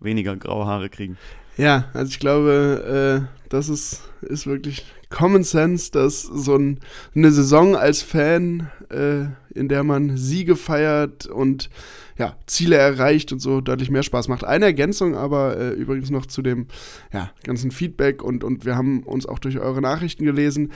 weniger 0.00 0.36
graue 0.36 0.66
Haare 0.66 0.88
kriegen. 0.88 1.16
Ja, 1.56 1.86
also 1.92 2.10
ich 2.10 2.20
glaube, 2.20 3.26
äh, 3.26 3.48
das 3.48 3.68
ist, 3.68 4.02
ist 4.22 4.46
wirklich 4.46 4.86
Common 5.10 5.42
Sense, 5.42 5.90
dass 5.90 6.22
so 6.22 6.54
ein, 6.54 6.78
eine 7.16 7.32
Saison 7.32 7.74
als 7.74 8.02
Fan, 8.02 8.70
äh, 8.90 9.24
in 9.58 9.68
der 9.68 9.82
man 9.82 10.16
Siege 10.16 10.54
feiert 10.54 11.26
und 11.26 11.68
ja, 12.16 12.36
Ziele 12.46 12.76
erreicht 12.76 13.32
und 13.32 13.40
so 13.40 13.60
deutlich 13.60 13.90
mehr 13.90 14.02
Spaß 14.04 14.28
macht. 14.28 14.44
Eine 14.44 14.66
Ergänzung 14.66 15.16
aber 15.16 15.56
äh, 15.56 15.70
übrigens 15.70 16.10
noch 16.10 16.26
zu 16.26 16.42
dem 16.42 16.66
ja, 17.12 17.30
ganzen 17.42 17.70
Feedback 17.70 18.22
und, 18.22 18.44
und 18.44 18.64
wir 18.64 18.76
haben 18.76 19.02
uns 19.02 19.26
auch 19.26 19.38
durch 19.38 19.58
eure 19.58 19.80
Nachrichten 19.80 20.24
gelesen. 20.24 20.72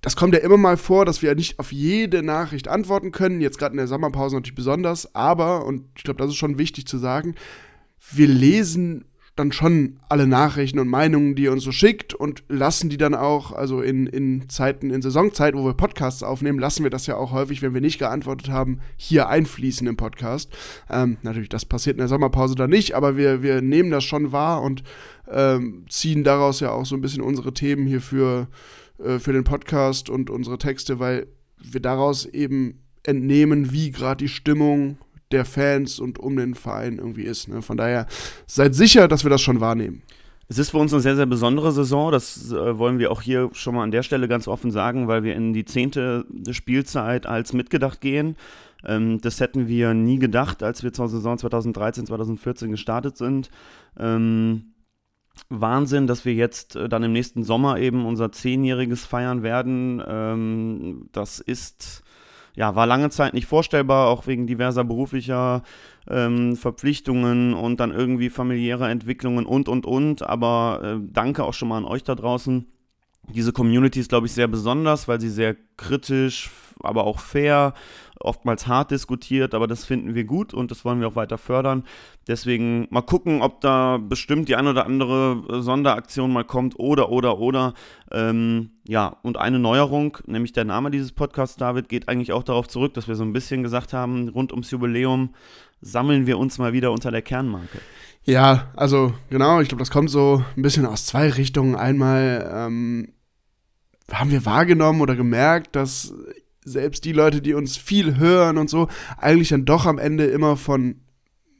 Das 0.00 0.16
kommt 0.16 0.34
ja 0.34 0.40
immer 0.40 0.56
mal 0.56 0.76
vor, 0.76 1.04
dass 1.04 1.22
wir 1.22 1.34
nicht 1.34 1.58
auf 1.58 1.72
jede 1.72 2.22
Nachricht 2.22 2.68
antworten 2.68 3.12
können, 3.12 3.40
jetzt 3.40 3.58
gerade 3.58 3.72
in 3.72 3.78
der 3.78 3.86
Sommerpause 3.86 4.36
natürlich 4.36 4.54
besonders, 4.54 5.14
aber, 5.14 5.64
und 5.64 5.84
ich 5.96 6.04
glaube, 6.04 6.18
das 6.18 6.30
ist 6.30 6.36
schon 6.36 6.58
wichtig 6.58 6.86
zu 6.86 6.98
sagen, 6.98 7.34
wir 8.12 8.28
lesen 8.28 9.04
dann 9.36 9.50
schon 9.50 9.98
alle 10.08 10.28
Nachrichten 10.28 10.78
und 10.78 10.86
Meinungen, 10.86 11.34
die 11.34 11.44
ihr 11.44 11.52
uns 11.52 11.64
so 11.64 11.72
schickt 11.72 12.14
und 12.14 12.44
lassen 12.48 12.88
die 12.88 12.96
dann 12.96 13.14
auch, 13.16 13.50
also 13.50 13.82
in, 13.82 14.06
in 14.06 14.48
Zeiten, 14.48 14.90
in 14.90 15.02
Saisonzeit, 15.02 15.54
wo 15.56 15.64
wir 15.64 15.74
Podcasts 15.74 16.22
aufnehmen, 16.22 16.60
lassen 16.60 16.84
wir 16.84 16.90
das 16.90 17.08
ja 17.08 17.16
auch 17.16 17.32
häufig, 17.32 17.60
wenn 17.60 17.74
wir 17.74 17.80
nicht 17.80 17.98
geantwortet 17.98 18.48
haben, 18.48 18.80
hier 18.96 19.28
einfließen 19.28 19.88
im 19.88 19.96
Podcast. 19.96 20.52
Ähm, 20.88 21.16
natürlich, 21.22 21.48
das 21.48 21.64
passiert 21.64 21.94
in 21.94 21.98
der 21.98 22.08
Sommerpause 22.08 22.54
dann 22.54 22.70
nicht, 22.70 22.94
aber 22.94 23.16
wir, 23.16 23.42
wir 23.42 23.60
nehmen 23.60 23.90
das 23.90 24.04
schon 24.04 24.30
wahr 24.30 24.62
und 24.62 24.84
ähm, 25.28 25.84
ziehen 25.88 26.22
daraus 26.22 26.60
ja 26.60 26.70
auch 26.70 26.86
so 26.86 26.94
ein 26.94 27.00
bisschen 27.00 27.22
unsere 27.22 27.52
Themen 27.52 27.88
hier 27.88 28.00
für, 28.00 28.46
äh, 29.02 29.18
für 29.18 29.32
den 29.32 29.44
Podcast 29.44 30.10
und 30.10 30.30
unsere 30.30 30.58
Texte, 30.58 31.00
weil 31.00 31.26
wir 31.60 31.80
daraus 31.80 32.24
eben 32.24 32.84
entnehmen, 33.02 33.72
wie 33.72 33.90
gerade 33.90 34.24
die 34.24 34.28
Stimmung 34.28 34.98
der 35.34 35.44
Fans 35.44 35.98
und 35.98 36.18
um 36.18 36.36
den 36.36 36.54
Verein 36.54 36.98
irgendwie 36.98 37.24
ist. 37.24 37.48
Ne? 37.48 37.60
Von 37.60 37.76
daher 37.76 38.06
seid 38.46 38.74
sicher, 38.74 39.08
dass 39.08 39.24
wir 39.24 39.30
das 39.30 39.42
schon 39.42 39.60
wahrnehmen. 39.60 40.02
Es 40.48 40.58
ist 40.58 40.70
für 40.70 40.78
uns 40.78 40.92
eine 40.92 41.02
sehr, 41.02 41.16
sehr 41.16 41.26
besondere 41.26 41.72
Saison. 41.72 42.12
Das 42.12 42.52
äh, 42.52 42.78
wollen 42.78 42.98
wir 42.98 43.10
auch 43.10 43.22
hier 43.22 43.50
schon 43.52 43.74
mal 43.74 43.82
an 43.82 43.90
der 43.90 44.02
Stelle 44.02 44.28
ganz 44.28 44.46
offen 44.46 44.70
sagen, 44.70 45.08
weil 45.08 45.22
wir 45.22 45.34
in 45.34 45.52
die 45.52 45.64
zehnte 45.64 46.26
Spielzeit 46.50 47.26
als 47.26 47.52
mitgedacht 47.52 48.00
gehen. 48.00 48.36
Ähm, 48.84 49.20
das 49.20 49.40
hätten 49.40 49.68
wir 49.68 49.94
nie 49.94 50.18
gedacht, 50.18 50.62
als 50.62 50.82
wir 50.82 50.92
zur 50.92 51.08
Saison 51.08 51.38
2013, 51.38 52.06
2014 52.06 52.70
gestartet 52.70 53.16
sind. 53.16 53.50
Ähm, 53.98 54.74
Wahnsinn, 55.48 56.06
dass 56.06 56.24
wir 56.24 56.34
jetzt 56.34 56.76
äh, 56.76 56.88
dann 56.88 57.02
im 57.02 57.12
nächsten 57.12 57.42
Sommer 57.42 57.78
eben 57.78 58.06
unser 58.06 58.30
Zehnjähriges 58.30 59.04
feiern 59.04 59.42
werden. 59.42 60.02
Ähm, 60.06 61.08
das 61.12 61.40
ist 61.40 62.03
ja, 62.56 62.74
war 62.76 62.86
lange 62.86 63.10
Zeit 63.10 63.34
nicht 63.34 63.46
vorstellbar, 63.46 64.08
auch 64.08 64.26
wegen 64.26 64.46
diverser 64.46 64.84
beruflicher 64.84 65.62
ähm, 66.08 66.56
Verpflichtungen 66.56 67.54
und 67.54 67.80
dann 67.80 67.90
irgendwie 67.90 68.30
familiärer 68.30 68.90
Entwicklungen 68.90 69.46
und, 69.46 69.68
und, 69.68 69.86
und. 69.86 70.22
Aber 70.22 70.80
äh, 70.82 71.08
danke 71.12 71.44
auch 71.44 71.54
schon 71.54 71.68
mal 71.68 71.78
an 71.78 71.84
euch 71.84 72.04
da 72.04 72.14
draußen. 72.14 72.66
Diese 73.34 73.52
Community 73.52 74.00
ist, 74.00 74.10
glaube 74.10 74.26
ich, 74.26 74.32
sehr 74.32 74.48
besonders, 74.48 75.08
weil 75.08 75.20
sie 75.20 75.30
sehr 75.30 75.56
kritisch, 75.76 76.50
aber 76.80 77.04
auch 77.04 77.18
fair, 77.18 77.74
oftmals 78.20 78.66
hart 78.66 78.90
diskutiert, 78.90 79.54
aber 79.54 79.66
das 79.66 79.84
finden 79.84 80.14
wir 80.14 80.24
gut 80.24 80.54
und 80.54 80.70
das 80.70 80.84
wollen 80.84 81.00
wir 81.00 81.08
auch 81.08 81.16
weiter 81.16 81.38
fördern. 81.38 81.84
Deswegen 82.26 82.86
mal 82.90 83.02
gucken, 83.02 83.42
ob 83.42 83.60
da 83.60 83.98
bestimmt 83.98 84.48
die 84.48 84.56
ein 84.56 84.66
oder 84.66 84.86
andere 84.86 85.62
Sonderaktion 85.62 86.32
mal 86.32 86.44
kommt 86.44 86.78
oder, 86.78 87.10
oder, 87.10 87.38
oder. 87.38 87.74
Ähm, 88.10 88.70
ja, 88.84 89.16
und 89.22 89.36
eine 89.36 89.58
Neuerung, 89.58 90.18
nämlich 90.26 90.52
der 90.52 90.64
Name 90.64 90.90
dieses 90.90 91.12
Podcasts, 91.12 91.56
David, 91.56 91.88
geht 91.88 92.08
eigentlich 92.08 92.32
auch 92.32 92.44
darauf 92.44 92.68
zurück, 92.68 92.94
dass 92.94 93.08
wir 93.08 93.16
so 93.16 93.24
ein 93.24 93.32
bisschen 93.32 93.62
gesagt 93.62 93.92
haben, 93.92 94.28
rund 94.28 94.52
ums 94.52 94.70
Jubiläum 94.70 95.34
sammeln 95.80 96.26
wir 96.26 96.38
uns 96.38 96.58
mal 96.58 96.72
wieder 96.72 96.92
unter 96.92 97.10
der 97.10 97.22
Kernmarke. 97.22 97.78
Ja, 98.24 98.72
also 98.74 99.12
genau, 99.28 99.60
ich 99.60 99.68
glaube, 99.68 99.82
das 99.82 99.90
kommt 99.90 100.08
so 100.08 100.42
ein 100.56 100.62
bisschen 100.62 100.86
aus 100.86 101.04
zwei 101.04 101.28
Richtungen. 101.28 101.74
Einmal 101.74 102.50
ähm, 102.50 103.08
haben 104.10 104.30
wir 104.30 104.46
wahrgenommen 104.46 105.02
oder 105.02 105.14
gemerkt, 105.14 105.76
dass 105.76 106.14
selbst 106.64 107.04
die 107.04 107.12
Leute, 107.12 107.42
die 107.42 107.54
uns 107.54 107.76
viel 107.76 108.16
hören 108.16 108.58
und 108.58 108.70
so, 108.70 108.88
eigentlich 109.18 109.50
dann 109.50 109.64
doch 109.64 109.86
am 109.86 109.98
Ende 109.98 110.24
immer 110.24 110.56
von 110.56 111.02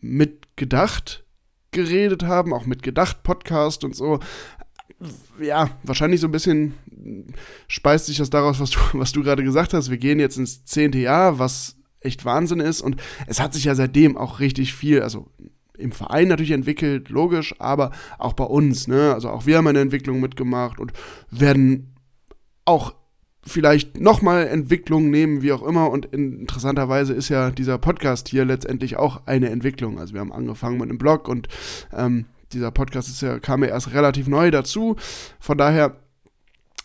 mitgedacht 0.01 1.25
geredet 1.71 2.23
haben, 2.23 2.53
auch 2.53 2.67
mitgedacht 2.67 3.23
Podcast 3.23 3.85
und 3.85 3.95
so. 3.95 4.21
Ja, 5.41 5.71
wahrscheinlich 5.83 6.21
so 6.21 6.29
ein 6.29 6.33
bisschen 6.33 6.75
speist 7.69 8.07
sich 8.07 8.19
das 8.19 8.31
daraus, 8.31 8.61
was 8.61 8.71
du, 8.71 8.79
was 8.95 9.13
du 9.13 9.23
gerade 9.23 9.45
gesagt 9.45 9.75
hast. 9.75 9.91
Wir 9.91 9.99
gehen 9.99 10.21
jetzt 10.21 10.39
ins 10.39 10.65
zehnte 10.65 10.99
Jahr, 10.99 11.39
was 11.39 11.77
echt 12.01 12.25
Wahnsinn 12.25 12.61
ist. 12.61 12.81
Und 12.81 12.97
es 13.27 13.41
hat 13.41 13.53
sich 13.53 13.65
ja 13.65 13.75
seitdem 13.75 14.17
auch 14.17 14.41
richtig 14.41 14.75
viel, 14.75 15.03
also 15.03 15.29
im 15.77 15.91
Verein 15.91 16.29
natürlich 16.29 16.53
entwickelt, 16.53 17.09
logisch, 17.09 17.55
aber 17.59 17.91
auch 18.19 18.35
bei 18.35 18.45
uns. 18.45 18.87
Ne? 18.87 19.13
Also 19.13 19.31
auch 19.31 19.47
wir 19.47 19.57
haben 19.57 19.67
eine 19.67 19.81
Entwicklung 19.81 20.21
mitgemacht 20.21 20.79
und 20.79 20.93
werden 21.31 21.97
auch 22.65 22.95
vielleicht 23.47 24.01
nochmal 24.01 24.47
Entwicklungen 24.47 25.11
nehmen, 25.11 25.43
wie 25.43 25.53
auch 25.53 25.63
immer. 25.63 25.91
Und 25.91 26.07
interessanterweise 26.07 27.13
ist 27.13 27.29
ja 27.29 27.51
dieser 27.51 27.79
Podcast 27.79 28.29
hier 28.29 28.45
letztendlich 28.45 28.97
auch 28.97 29.27
eine 29.27 29.51
Entwicklung. 29.51 29.99
Also 29.99 30.15
wir 30.15 30.21
haben 30.21 30.33
angefangen 30.33 30.79
mit 30.79 30.89
einem 30.89 30.99
Blog 30.99 31.29
und 31.29 31.49
ähm, 31.93 32.27
dieser 32.53 32.71
Podcast 32.71 33.09
ist 33.09 33.23
ja, 33.23 33.39
kam 33.39 33.63
ja 33.63 33.71
erst 33.71 33.93
relativ 33.93 34.29
neu 34.29 34.51
dazu. 34.51 34.97
Von 35.41 35.59
daher 35.59 35.97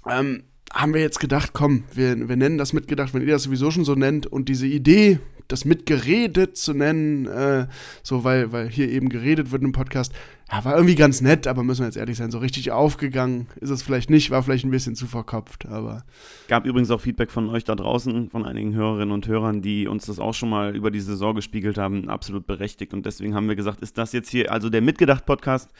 ähm, 0.08 0.44
haben 0.74 0.94
wir 0.94 1.02
jetzt 1.02 1.20
gedacht, 1.20 1.52
komm, 1.54 1.84
wir, 1.94 2.28
wir 2.28 2.36
nennen 2.36 2.58
das 2.58 2.74
mitgedacht, 2.74 3.14
wenn 3.14 3.22
ihr 3.22 3.34
das 3.34 3.44
sowieso 3.44 3.72
schon 3.72 3.86
so 3.86 3.96
nennt 3.96 4.28
und 4.28 4.50
diese 4.50 4.68
Idee, 4.68 5.20
das 5.50 5.66
mitgeredet 5.66 6.56
zu 6.56 6.74
nennen, 6.74 7.26
äh, 7.26 7.68
so 8.04 8.24
weil, 8.24 8.52
weil 8.54 8.70
hier 8.70 8.88
eben 8.88 9.10
geredet 9.10 9.52
wird 9.52 9.64
im 9.64 9.74
Podcast, 9.74 10.14
ja, 10.52 10.64
war 10.64 10.76
irgendwie 10.76 10.96
ganz 10.96 11.22
nett, 11.22 11.48
aber 11.48 11.64
müssen 11.64 11.82
wir 11.82 11.88
jetzt 11.88 11.98
ehrlich 11.98 12.18
sein, 12.18 12.32
so 12.32 12.38
richtig 12.38 12.72
aufgegangen 12.72 13.48
ist 13.60 13.72
es 13.72 13.82
vielleicht 13.82 14.10
nicht, 14.10 14.32
war 14.32 14.42
vielleicht 14.44 14.64
ein 14.64 14.72
bisschen 14.72 14.96
zu 14.96 15.08
verkopft, 15.08 15.66
aber. 15.66 16.04
Gab 16.48 16.66
übrigens 16.66 16.92
auch 16.92 17.02
Feedback 17.02 17.32
von 17.32 17.50
euch 17.50 17.64
da 17.64 17.76
draußen, 17.76 18.30
von 18.30 18.46
einigen 18.46 18.74
Hörerinnen 18.74 19.12
und 19.12 19.28
Hörern, 19.28 19.62
die 19.62 19.88
uns 19.88 20.06
das 20.06 20.20
auch 20.20 20.34
schon 20.34 20.50
mal 20.50 20.76
über 20.76 20.92
die 20.92 21.02
Saison 21.02 21.36
gespiegelt 21.36 21.78
haben, 21.78 22.10
absolut 22.10 22.46
berechtigt 22.48 22.94
und 22.94 23.06
deswegen 23.06 23.34
haben 23.34 23.50
wir 23.50 23.56
gesagt, 23.56 23.82
ist 23.82 23.98
das 23.98 24.14
jetzt 24.14 24.30
hier, 24.30 24.52
also 24.52 24.70
der 24.70 24.82
Mitgedacht-Podcast, 24.82 25.72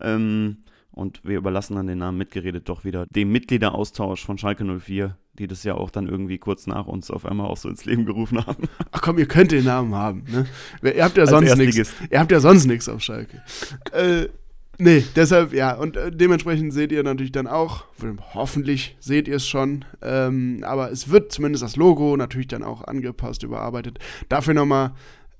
ähm, 0.00 0.58
und 0.94 1.20
wir 1.24 1.36
überlassen 1.36 1.74
dann 1.74 1.86
den 1.86 1.98
Namen 1.98 2.18
mitgeredet 2.18 2.68
doch 2.68 2.84
wieder 2.84 3.06
dem 3.06 3.32
Mitgliederaustausch 3.32 4.24
von 4.24 4.38
Schalke 4.38 4.64
04, 4.64 5.16
die 5.38 5.46
das 5.46 5.64
ja 5.64 5.74
auch 5.74 5.90
dann 5.90 6.08
irgendwie 6.08 6.38
kurz 6.38 6.66
nach 6.66 6.86
uns 6.86 7.10
auf 7.10 7.26
einmal 7.26 7.48
auch 7.48 7.56
so 7.56 7.68
ins 7.68 7.84
Leben 7.84 8.06
gerufen 8.06 8.44
haben. 8.46 8.68
Ach 8.92 9.00
komm, 9.02 9.18
ihr 9.18 9.26
könnt 9.26 9.52
den 9.52 9.64
Namen 9.64 9.94
haben, 9.94 10.24
ne? 10.30 10.46
Ihr 10.94 11.04
habt 11.04 11.16
ja 11.16 11.26
sonst 11.26 11.56
nichts. 11.56 11.92
Ihr 12.10 12.20
habt 12.20 12.30
ja 12.30 12.40
sonst 12.40 12.66
nichts 12.66 12.88
auf 12.88 13.00
Schalke. 13.00 13.42
äh, 13.92 14.28
nee, 14.78 15.04
deshalb, 15.16 15.52
ja, 15.52 15.74
und 15.74 15.96
äh, 15.96 16.12
dementsprechend 16.12 16.72
seht 16.72 16.92
ihr 16.92 17.02
natürlich 17.02 17.32
dann 17.32 17.48
auch, 17.48 17.84
hoffentlich 18.32 18.96
seht 19.00 19.26
ihr 19.26 19.36
es 19.36 19.48
schon, 19.48 19.84
ähm, 20.00 20.62
aber 20.64 20.92
es 20.92 21.10
wird 21.10 21.32
zumindest 21.32 21.64
das 21.64 21.74
Logo 21.74 22.16
natürlich 22.16 22.48
dann 22.48 22.62
auch 22.62 22.82
angepasst, 22.84 23.42
überarbeitet. 23.42 23.98
Dafür 24.28 24.54
nochmal 24.54 24.92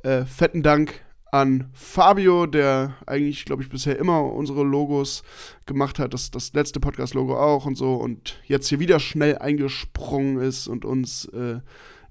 äh, 0.02 0.25
fetten 0.25 0.64
Dank 0.64 1.03
an 1.35 1.69
Fabio, 1.73 2.47
der 2.47 2.95
eigentlich, 3.07 3.45
glaube 3.45 3.64
ich, 3.64 3.69
bisher 3.69 3.99
immer 3.99 4.23
unsere 4.23 4.62
Logos 4.62 5.25
gemacht 5.67 5.99
hat, 5.99 6.14
das, 6.14 6.31
das 6.31 6.53
letzte 6.53 6.79
Podcast-Logo 6.79 7.37
auch 7.37 7.67
und 7.67 7.75
so 7.75 7.95
und 7.95 8.38
jetzt 8.47 8.69
hier 8.69 8.79
wieder 8.79 9.00
schnell 9.00 9.38
eingesprungen 9.38 10.38
ist 10.38 10.69
und 10.69 10.85
uns 10.85 11.25
äh, 11.25 11.59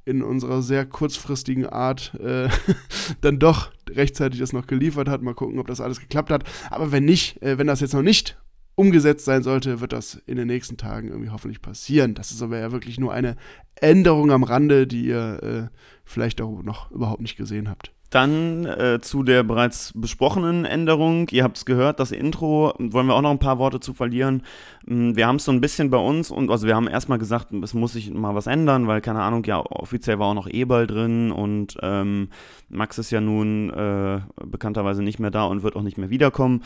in 0.04 0.24
unserer 0.24 0.62
sehr 0.62 0.86
kurzfristigen 0.86 1.66
Art 1.66 2.14
äh, 2.16 2.50
dann 3.22 3.40
doch 3.40 3.72
rechtzeitig 3.90 4.42
das 4.42 4.52
noch 4.52 4.68
geliefert 4.68 5.08
hat. 5.08 5.22
Mal 5.22 5.34
gucken, 5.34 5.58
ob 5.58 5.68
das 5.68 5.80
alles 5.80 6.02
geklappt 6.02 6.30
hat. 6.30 6.44
Aber 6.70 6.92
wenn 6.92 7.06
nicht, 7.06 7.42
äh, 7.42 7.58
wenn 7.58 7.68
das 7.68 7.80
jetzt 7.80 7.94
noch 7.94 8.02
nicht 8.02 8.38
umgesetzt 8.76 9.24
sein 9.24 9.42
sollte, 9.42 9.80
wird 9.80 9.94
das 9.94 10.16
in 10.26 10.36
den 10.36 10.48
nächsten 10.48 10.76
Tagen 10.76 11.08
irgendwie 11.08 11.30
hoffentlich 11.30 11.62
passieren. 11.62 12.14
Das 12.14 12.32
ist 12.32 12.42
aber 12.42 12.60
ja 12.60 12.74
wirklich 12.74 13.00
nur 13.00 13.14
eine 13.14 13.38
Änderung 13.76 14.32
am 14.32 14.44
Rande, 14.44 14.86
die 14.86 15.06
ihr 15.06 15.72
äh, 15.72 15.78
vielleicht 16.04 16.42
auch 16.42 16.62
noch 16.62 16.92
überhaupt 16.92 17.22
nicht 17.22 17.38
gesehen 17.38 17.70
habt. 17.70 17.93
Dann 18.14 18.66
äh, 18.68 19.00
zu 19.02 19.24
der 19.24 19.42
bereits 19.42 19.92
besprochenen 19.96 20.66
Änderung. 20.66 21.28
Ihr 21.32 21.44
habt 21.44 21.58
es 21.58 21.66
gehört, 21.66 22.00
das 22.00 22.12
Intro, 22.12 22.72
wollen 22.78 23.08
wir 23.08 23.16
auch 23.16 23.24
noch 23.24 23.32
ein 23.32 23.40
paar 23.40 23.58
Worte 23.58 23.80
zu 23.80 23.96
verlieren. 23.96 24.44
Mm, 24.86 25.16
wir 25.16 25.26
haben 25.26 25.38
es 25.38 25.46
so 25.46 25.52
ein 25.52 25.62
bisschen 25.62 25.90
bei 25.90 25.98
uns 25.98 26.30
und 26.30 26.52
also 26.52 26.68
wir 26.68 26.76
haben 26.76 26.88
erstmal 26.88 27.18
gesagt, 27.18 27.52
es 27.52 27.74
muss 27.74 27.94
sich 27.94 28.14
mal 28.14 28.36
was 28.36 28.46
ändern, 28.46 28.86
weil 28.86 29.02
keine 29.02 29.24
Ahnung, 29.24 29.44
ja, 29.46 29.58
offiziell 29.58 30.20
war 30.20 30.28
auch 30.28 30.36
noch 30.36 30.48
Eberl 30.48 30.86
drin 30.86 31.32
und 31.32 31.76
ähm, 31.82 32.30
Max 32.70 33.00
ist 33.00 33.10
ja 33.10 33.20
nun 33.20 33.72
äh, 33.72 34.22
bekannterweise 34.46 35.02
nicht 35.02 35.18
mehr 35.18 35.32
da 35.32 35.46
und 35.46 35.64
wird 35.64 35.76
auch 35.76 35.82
nicht 35.82 35.98
mehr 35.98 36.12
wiederkommen. 36.12 36.62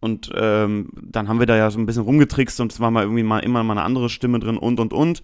Und 0.00 0.32
ähm, 0.34 0.90
dann 1.00 1.28
haben 1.28 1.38
wir 1.38 1.46
da 1.46 1.56
ja 1.56 1.70
so 1.70 1.78
ein 1.78 1.86
bisschen 1.86 2.02
rumgetrickst 2.02 2.60
und 2.60 2.72
es 2.72 2.78
war 2.78 2.90
mal 2.90 3.04
irgendwie 3.04 3.22
mal 3.22 3.38
immer 3.38 3.62
mal 3.62 3.72
eine 3.72 3.84
andere 3.84 4.10
Stimme 4.10 4.38
drin 4.38 4.58
und 4.58 4.80
und 4.80 4.92
und. 4.92 5.22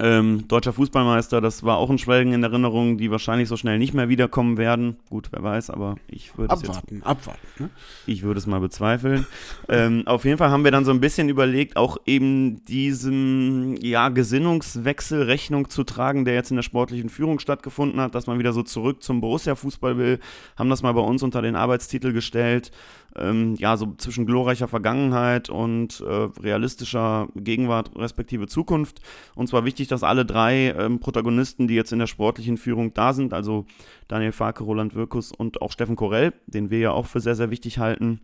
Ähm, 0.00 0.46
deutscher 0.46 0.72
Fußballmeister, 0.72 1.40
das 1.40 1.64
war 1.64 1.76
auch 1.76 1.90
ein 1.90 1.98
Schwelgen 1.98 2.32
in 2.32 2.42
Erinnerung, 2.44 2.98
die 2.98 3.10
wahrscheinlich 3.10 3.48
so 3.48 3.56
schnell 3.56 3.78
nicht 3.78 3.94
mehr 3.94 4.08
wiederkommen 4.08 4.56
werden. 4.56 4.96
Gut, 5.10 5.28
wer 5.32 5.42
weiß, 5.42 5.70
aber 5.70 5.96
ich 6.06 6.38
würde 6.38 6.54
es 6.54 6.62
abwarten, 6.62 6.96
jetzt, 6.96 7.06
abwarten. 7.06 7.40
Ne? 7.58 7.70
Ich 8.06 8.22
würde 8.22 8.38
es 8.38 8.46
mal 8.46 8.60
bezweifeln. 8.60 9.26
ähm, 9.68 10.04
auf 10.06 10.24
jeden 10.24 10.38
Fall 10.38 10.50
haben 10.50 10.62
wir 10.62 10.70
dann 10.70 10.84
so 10.84 10.92
ein 10.92 11.00
bisschen 11.00 11.28
überlegt, 11.28 11.76
auch 11.76 11.96
eben 12.06 12.64
diesem 12.66 13.76
ja, 13.82 14.08
Gesinnungswechsel 14.08 15.22
Rechnung 15.22 15.68
zu 15.68 15.82
tragen, 15.82 16.24
der 16.24 16.34
jetzt 16.34 16.50
in 16.50 16.56
der 16.56 16.62
sportlichen 16.62 17.08
Führung 17.08 17.40
stattgefunden 17.40 18.00
hat, 18.00 18.14
dass 18.14 18.28
man 18.28 18.38
wieder 18.38 18.52
so 18.52 18.62
zurück 18.62 19.02
zum 19.02 19.20
Borussia-Fußball 19.20 19.98
will. 19.98 20.20
Haben 20.56 20.70
das 20.70 20.82
mal 20.82 20.92
bei 20.92 21.00
uns 21.00 21.24
unter 21.24 21.42
den 21.42 21.56
Arbeitstitel 21.56 22.12
gestellt 22.12 22.70
ähm, 23.20 23.54
ja, 23.58 23.76
so 23.76 23.94
zwischen 23.98 24.26
glorreicher 24.26 24.68
Vergangenheit 24.68 25.50
und 25.50 26.00
äh, 26.00 26.28
realistischer 26.40 27.28
Gegenwart 27.34 27.90
respektive 27.96 28.46
Zukunft. 28.46 29.00
Und 29.34 29.48
zwar 29.48 29.64
wichtig, 29.64 29.88
dass 29.88 30.02
alle 30.02 30.24
drei 30.24 30.74
ähm, 30.78 31.00
Protagonisten, 31.00 31.68
die 31.68 31.74
jetzt 31.74 31.92
in 31.92 31.98
der 31.98 32.06
sportlichen 32.06 32.56
Führung 32.56 32.94
da 32.94 33.12
sind, 33.12 33.32
also 33.32 33.66
Daniel 34.08 34.32
Farke, 34.32 34.64
Roland 34.64 34.94
Wirkus 34.94 35.32
und 35.32 35.62
auch 35.62 35.72
Steffen 35.72 35.96
Korell, 35.96 36.32
den 36.46 36.70
wir 36.70 36.78
ja 36.78 36.90
auch 36.92 37.06
für 37.06 37.20
sehr, 37.20 37.34
sehr 37.34 37.50
wichtig 37.50 37.78
halten, 37.78 38.20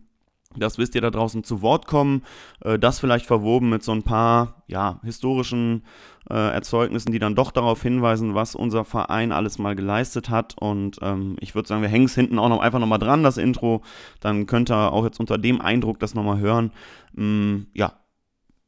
das 0.56 0.78
wisst 0.78 0.94
ihr 0.94 1.00
da 1.00 1.11
draußen 1.11 1.44
zu 1.44 1.62
Wort 1.62 1.87
kommen. 1.87 2.23
Äh, 2.61 2.78
das 2.78 3.00
vielleicht 3.00 3.26
verwoben 3.26 3.70
mit 3.70 3.82
so 3.82 3.92
ein 3.92 4.02
paar 4.02 4.62
ja, 4.66 5.00
historischen 5.04 5.84
äh, 6.30 6.34
Erzeugnissen, 6.34 7.12
die 7.12 7.18
dann 7.18 7.34
doch 7.34 7.50
darauf 7.50 7.82
hinweisen, 7.82 8.34
was 8.34 8.54
unser 8.54 8.84
Verein 8.84 9.32
alles 9.32 9.58
mal 9.58 9.76
geleistet 9.76 10.30
hat. 10.30 10.56
Und 10.58 10.99
ähm, 11.02 11.37
ich 11.40 11.54
würde 11.54 11.68
sagen, 11.68 11.82
wir 11.82 11.88
hängen 11.88 12.06
es 12.06 12.14
hinten 12.14 12.38
auch 12.38 12.49
noch 12.49 12.61
einfach 12.61 12.78
nochmal 12.78 12.99
dran, 12.99 13.23
das 13.23 13.37
Intro. 13.37 13.82
Dann 14.20 14.46
könnt 14.46 14.70
ihr 14.70 14.92
auch 14.92 15.04
jetzt 15.04 15.20
unter 15.20 15.38
dem 15.38 15.61
Eindruck 15.61 15.99
das 15.99 16.14
nochmal 16.14 16.38
hören. 16.38 16.73
Mm, 17.14 17.66
ja, 17.75 17.92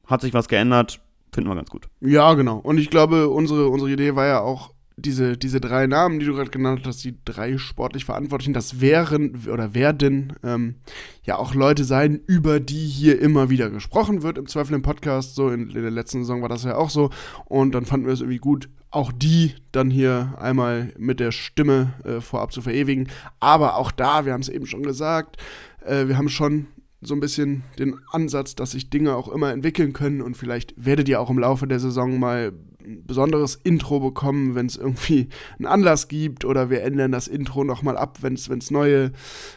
hat 0.06 0.20
sich 0.20 0.34
was 0.34 0.48
geändert, 0.48 1.00
finden 1.32 1.50
wir 1.50 1.56
ganz 1.56 1.70
gut. 1.70 1.88
Ja, 2.00 2.34
genau. 2.34 2.58
Und 2.58 2.78
ich 2.78 2.90
glaube, 2.90 3.28
unsere, 3.28 3.68
unsere 3.68 3.90
Idee 3.90 4.14
war 4.14 4.26
ja 4.26 4.40
auch, 4.40 4.75
diese, 4.98 5.36
diese 5.36 5.60
drei 5.60 5.86
Namen, 5.86 6.18
die 6.18 6.26
du 6.26 6.34
gerade 6.34 6.50
genannt 6.50 6.82
hast, 6.86 7.04
die 7.04 7.16
drei 7.24 7.58
sportlich 7.58 8.06
Verantwortlichen, 8.06 8.54
das 8.54 8.80
wären 8.80 9.46
oder 9.46 9.74
werden 9.74 10.32
ähm, 10.42 10.76
ja 11.22 11.36
auch 11.36 11.54
Leute 11.54 11.84
sein, 11.84 12.18
über 12.26 12.60
die 12.60 12.86
hier 12.86 13.20
immer 13.20 13.50
wieder 13.50 13.68
gesprochen 13.68 14.22
wird, 14.22 14.38
im 14.38 14.46
Zweifel 14.46 14.74
im 14.74 14.82
Podcast. 14.82 15.34
So 15.34 15.50
in, 15.50 15.68
in 15.68 15.82
der 15.82 15.90
letzten 15.90 16.20
Saison 16.20 16.40
war 16.40 16.48
das 16.48 16.64
ja 16.64 16.76
auch 16.76 16.88
so. 16.88 17.10
Und 17.44 17.74
dann 17.74 17.84
fanden 17.84 18.06
wir 18.06 18.14
es 18.14 18.20
irgendwie 18.20 18.38
gut, 18.38 18.70
auch 18.90 19.12
die 19.12 19.54
dann 19.70 19.90
hier 19.90 20.34
einmal 20.40 20.94
mit 20.96 21.20
der 21.20 21.30
Stimme 21.30 21.92
äh, 22.04 22.22
vorab 22.22 22.52
zu 22.52 22.62
verewigen. 22.62 23.08
Aber 23.38 23.76
auch 23.76 23.92
da, 23.92 24.24
wir 24.24 24.32
haben 24.32 24.40
es 24.40 24.48
eben 24.48 24.64
schon 24.64 24.82
gesagt, 24.82 25.36
äh, 25.84 26.08
wir 26.08 26.16
haben 26.16 26.30
schon 26.30 26.68
so 27.02 27.14
ein 27.14 27.20
bisschen 27.20 27.64
den 27.78 27.96
Ansatz, 28.10 28.54
dass 28.54 28.70
sich 28.70 28.88
Dinge 28.88 29.14
auch 29.14 29.28
immer 29.28 29.52
entwickeln 29.52 29.92
können 29.92 30.22
und 30.22 30.38
vielleicht 30.38 30.72
werdet 30.82 31.08
ihr 31.10 31.20
auch 31.20 31.28
im 31.28 31.38
Laufe 31.38 31.66
der 31.66 31.78
Saison 31.78 32.18
mal 32.18 32.52
ein 32.86 33.04
besonderes 33.04 33.56
Intro 33.62 34.00
bekommen, 34.00 34.54
wenn 34.54 34.66
es 34.66 34.76
irgendwie 34.76 35.28
einen 35.58 35.66
Anlass 35.66 36.08
gibt 36.08 36.44
oder 36.44 36.70
wir 36.70 36.82
ändern 36.82 37.12
das 37.12 37.28
Intro 37.28 37.64
nochmal 37.64 37.96
ab, 37.96 38.18
wenn 38.22 38.34
es 38.34 38.70
neue, 38.70 39.12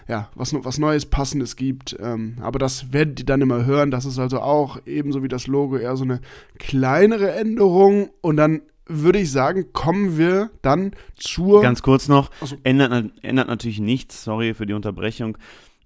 ja, 0.07 0.29
was, 0.35 0.53
was 0.53 0.77
Neues, 0.77 1.05
Passendes 1.05 1.55
gibt. 1.55 1.95
Ähm, 1.99 2.37
aber 2.41 2.59
das 2.59 2.91
werdet 2.91 3.19
ihr 3.19 3.25
dann 3.25 3.41
immer 3.41 3.65
hören. 3.65 3.91
Das 3.91 4.05
ist 4.05 4.19
also 4.19 4.39
auch 4.39 4.79
ebenso 4.85 5.23
wie 5.23 5.27
das 5.27 5.47
Logo 5.47 5.77
eher 5.77 5.95
so 5.95 6.03
eine 6.03 6.21
kleinere 6.57 7.31
Änderung 7.31 8.09
und 8.21 8.37
dann 8.37 8.61
würde 8.91 9.19
ich 9.19 9.31
sagen, 9.31 9.71
kommen 9.71 10.17
wir 10.17 10.49
dann 10.63 10.91
zur. 11.15 11.61
Ganz 11.61 11.83
kurz 11.83 12.07
noch, 12.07 12.31
so. 12.41 12.57
ändert, 12.63 13.11
ändert 13.21 13.47
natürlich 13.47 13.79
nichts, 13.79 14.23
sorry 14.23 14.55
für 14.55 14.65
die 14.65 14.73
Unterbrechung 14.73 15.37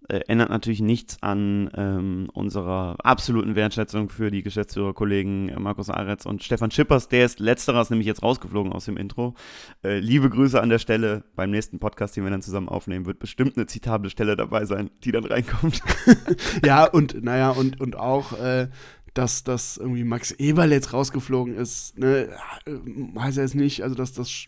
äh, 0.10 0.20
ändert 0.28 0.50
natürlich 0.50 0.82
nichts 0.82 1.18
an 1.22 1.70
ähm, 1.76 2.30
unserer 2.34 2.98
absoluten 3.04 3.56
Wertschätzung 3.56 4.10
für 4.10 4.32
die 4.32 4.44
Geschäftsführerkollegen 4.44 5.50
äh, 5.50 5.60
Markus 5.60 5.90
Aretz 5.90 6.26
und 6.26 6.44
Stefan 6.44 6.72
Schippers. 6.72 7.08
Der 7.08 7.26
ist 7.26 7.40
letzterer, 7.40 7.86
nämlich 7.90 8.08
jetzt 8.08 8.24
rausgeflogen 8.24 8.74
aus 8.74 8.86
dem 8.86 8.98
Intro. 8.98 9.36
Äh, 9.84 10.00
liebe 10.00 10.30
Grüße 10.30 10.62
an 10.62 10.70
der 10.70 10.80
Stelle. 10.80 11.24
Beim 11.36 11.52
nächsten 11.52 11.80
Podcast, 11.80 12.16
den 12.16 12.24
wir 12.24 12.32
dann 12.32 12.42
zusammen 12.42 12.70
aufnehmen, 12.70 13.06
wird 13.06 13.20
bestimmt 13.20 13.58
eine 13.58 13.66
zitable 13.66 14.10
Stelle 14.10 14.36
dabei 14.36 14.66
sein, 14.66 14.90
die 15.04 15.12
dann 15.12 15.26
reinkommt. 15.26 15.82
ja, 16.66 16.86
und 16.86 17.24
naja, 17.24 17.52
und, 17.52 17.80
und 17.80 17.96
auch 17.96 18.38
äh, 18.40 18.68
dass 19.14 19.44
das 19.44 19.78
irgendwie 19.78 20.04
Max 20.04 20.32
Eberl 20.32 20.72
jetzt 20.72 20.92
rausgeflogen 20.92 21.56
ist, 21.56 21.98
ne, 21.98 22.30
äh, 22.66 23.20
heißt 23.20 23.38
er 23.38 23.44
jetzt 23.44 23.56
nicht, 23.56 23.84
also 23.84 23.96
dass 23.96 24.14
das 24.14 24.48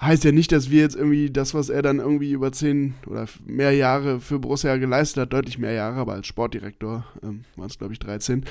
heißt 0.00 0.24
ja 0.24 0.32
nicht, 0.32 0.52
dass 0.52 0.70
wir 0.70 0.80
jetzt 0.80 0.96
irgendwie 0.96 1.30
das, 1.30 1.54
was 1.54 1.68
er 1.68 1.82
dann 1.82 1.98
irgendwie 1.98 2.32
über 2.32 2.52
zehn 2.52 2.94
oder 3.06 3.26
mehr 3.46 3.72
Jahre 3.72 4.20
für 4.20 4.38
Borussia 4.38 4.76
geleistet 4.76 5.22
hat, 5.22 5.32
deutlich 5.32 5.58
mehr 5.58 5.72
Jahre, 5.72 5.96
aber 5.96 6.14
als 6.14 6.26
Sportdirektor 6.26 7.04
ähm, 7.22 7.44
waren 7.56 7.68
es, 7.68 7.78
glaube 7.78 7.92
ich, 7.92 7.98
13, 8.00 8.44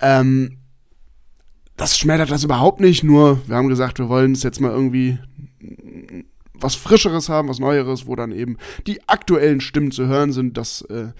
ähm, 0.00 0.58
das 1.76 1.96
schmälert 1.96 2.30
das 2.30 2.42
überhaupt 2.42 2.80
nicht, 2.80 3.04
nur 3.04 3.40
wir 3.46 3.56
haben 3.56 3.68
gesagt, 3.68 3.98
wir 4.00 4.08
wollen 4.08 4.32
es 4.32 4.42
jetzt 4.42 4.60
mal 4.60 4.72
irgendwie 4.72 5.18
was 6.60 6.74
Frischeres 6.74 7.28
haben, 7.28 7.48
was 7.48 7.58
Neueres, 7.58 8.06
wo 8.06 8.16
dann 8.16 8.32
eben 8.32 8.56
die 8.86 9.06
aktuellen 9.08 9.60
Stimmen 9.60 9.90
zu 9.90 10.06
hören 10.06 10.32
sind. 10.32 10.56
Das, 10.56 10.82
äh, 10.82 11.12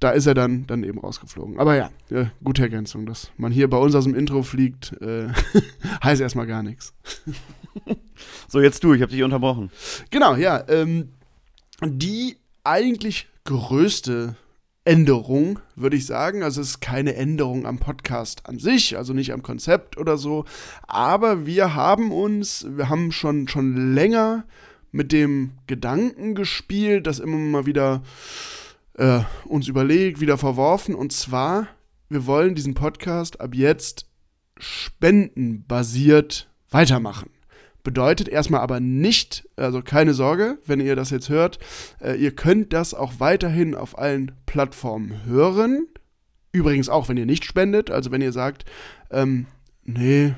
da 0.00 0.10
ist 0.10 0.26
er 0.26 0.34
dann, 0.34 0.66
dann 0.66 0.84
eben 0.84 0.98
rausgeflogen. 0.98 1.58
Aber 1.58 1.76
ja, 1.76 1.90
äh, 2.10 2.26
gute 2.42 2.62
Ergänzung. 2.62 3.06
Dass 3.06 3.30
man 3.36 3.52
hier 3.52 3.68
bei 3.68 3.76
uns 3.76 3.94
aus 3.94 4.04
dem 4.04 4.14
Intro 4.14 4.42
fliegt, 4.42 4.92
äh, 5.00 5.28
heißt 6.02 6.20
erstmal 6.20 6.46
gar 6.46 6.62
nichts. 6.62 6.94
so, 8.48 8.60
jetzt 8.60 8.82
du, 8.84 8.94
ich 8.94 9.02
habe 9.02 9.12
dich 9.12 9.22
unterbrochen. 9.22 9.70
Genau, 10.10 10.34
ja. 10.36 10.64
Ähm, 10.68 11.12
die 11.84 12.36
eigentlich 12.64 13.28
größte 13.44 14.36
Änderung, 14.84 15.58
würde 15.76 15.96
ich 15.96 16.06
sagen. 16.06 16.42
Also 16.42 16.60
es 16.60 16.70
ist 16.70 16.80
keine 16.80 17.14
Änderung 17.14 17.66
am 17.66 17.78
Podcast 17.78 18.46
an 18.46 18.58
sich, 18.58 18.96
also 18.96 19.12
nicht 19.12 19.32
am 19.32 19.42
Konzept 19.42 19.98
oder 19.98 20.16
so. 20.16 20.46
Aber 20.86 21.44
wir 21.44 21.74
haben 21.74 22.10
uns, 22.10 22.66
wir 22.70 22.88
haben 22.88 23.12
schon, 23.12 23.48
schon 23.48 23.94
länger 23.94 24.44
mit 24.90 25.12
dem 25.12 25.52
Gedanken 25.66 26.34
gespielt, 26.34 27.06
das 27.06 27.18
immer 27.18 27.36
mal 27.36 27.66
wieder 27.66 28.02
äh, 28.94 29.20
uns 29.44 29.68
überlegt, 29.68 30.20
wieder 30.20 30.38
verworfen. 30.38 30.94
Und 30.94 31.12
zwar, 31.12 31.68
wir 32.08 32.24
wollen 32.26 32.54
diesen 32.54 32.72
Podcast 32.72 33.40
ab 33.42 33.54
jetzt 33.54 34.06
spendenbasiert 34.58 36.48
weitermachen. 36.70 37.30
Bedeutet 37.88 38.28
erstmal 38.28 38.60
aber 38.60 38.80
nicht, 38.80 39.48
also 39.56 39.80
keine 39.80 40.12
Sorge, 40.12 40.58
wenn 40.66 40.78
ihr 40.78 40.94
das 40.94 41.08
jetzt 41.08 41.30
hört, 41.30 41.58
äh, 42.02 42.22
ihr 42.22 42.32
könnt 42.32 42.74
das 42.74 42.92
auch 42.92 43.14
weiterhin 43.16 43.74
auf 43.74 43.96
allen 43.96 44.32
Plattformen 44.44 45.24
hören. 45.24 45.86
Übrigens 46.52 46.90
auch, 46.90 47.08
wenn 47.08 47.16
ihr 47.16 47.24
nicht 47.24 47.46
spendet, 47.46 47.90
also 47.90 48.10
wenn 48.10 48.20
ihr 48.20 48.32
sagt, 48.32 48.66
ähm, 49.10 49.46
nee, 49.84 50.34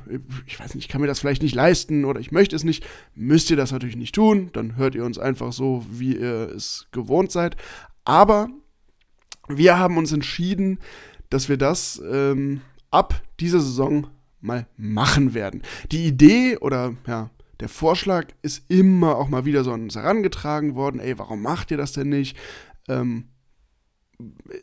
ich 0.47 0.61
weiß 0.61 0.76
nicht, 0.76 0.85
ich 0.85 0.88
kann 0.88 1.00
mir 1.00 1.09
das 1.09 1.19
vielleicht 1.19 1.42
nicht 1.42 1.57
leisten 1.57 2.04
oder 2.04 2.21
ich 2.21 2.30
möchte 2.30 2.54
es 2.54 2.62
nicht, 2.62 2.87
müsst 3.16 3.50
ihr 3.50 3.57
das 3.57 3.73
natürlich 3.73 3.97
nicht 3.97 4.14
tun. 4.14 4.50
Dann 4.52 4.76
hört 4.76 4.95
ihr 4.95 5.04
uns 5.04 5.19
einfach 5.19 5.52
so, 5.52 5.85
wie 5.90 6.19
ihr 6.19 6.52
es 6.54 6.87
gewohnt 6.92 7.33
seid. 7.33 7.57
Aber 8.04 8.49
wir 9.49 9.76
haben 9.76 9.97
uns 9.97 10.12
entschieden, 10.12 10.78
dass 11.30 11.49
wir 11.49 11.57
das 11.57 12.00
ähm, 12.09 12.61
ab 12.92 13.21
dieser 13.40 13.59
Saison 13.59 14.07
mal 14.40 14.69
machen 14.76 15.35
werden. 15.35 15.62
Die 15.90 16.07
Idee 16.07 16.57
oder 16.59 16.95
ja, 17.09 17.28
der 17.61 17.69
Vorschlag 17.69 18.29
ist 18.43 18.71
immer 18.71 19.17
auch 19.17 19.29
mal 19.29 19.45
wieder 19.45 19.64
so 19.64 19.73
an 19.73 19.83
uns 19.83 19.97
herangetragen 19.97 20.75
worden, 20.75 21.00
ey, 21.00 21.19
warum 21.19 21.43
macht 21.43 21.71
ihr 21.71 21.76
das 21.76 21.93
denn 21.93 22.09
nicht? 22.09 22.37
Ähm, 22.88 23.29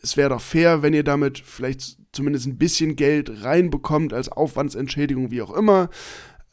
es 0.01 0.17
wäre 0.17 0.29
doch 0.29 0.41
fair, 0.41 0.81
wenn 0.81 0.93
ihr 0.93 1.03
damit 1.03 1.39
vielleicht 1.39 1.97
zumindest 2.11 2.47
ein 2.47 2.57
bisschen 2.57 2.95
Geld 2.95 3.43
reinbekommt 3.43 4.13
als 4.13 4.29
Aufwandsentschädigung, 4.29 5.31
wie 5.31 5.41
auch 5.41 5.53
immer. 5.53 5.89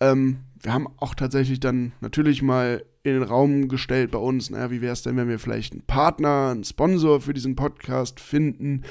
Ähm, 0.00 0.38
wir 0.60 0.72
haben 0.72 0.88
auch 0.98 1.14
tatsächlich 1.14 1.60
dann 1.60 1.92
natürlich 2.00 2.42
mal 2.42 2.84
in 3.02 3.14
den 3.14 3.22
Raum 3.22 3.68
gestellt 3.68 4.10
bei 4.10 4.18
uns, 4.18 4.50
naja, 4.50 4.70
wie 4.70 4.80
wäre 4.80 4.94
es 4.94 5.02
denn, 5.02 5.16
wenn 5.16 5.28
wir 5.28 5.38
vielleicht 5.38 5.72
einen 5.72 5.82
Partner, 5.82 6.50
einen 6.52 6.64
Sponsor 6.64 7.20
für 7.20 7.34
diesen 7.34 7.54
Podcast 7.54 8.20
finden? 8.20 8.82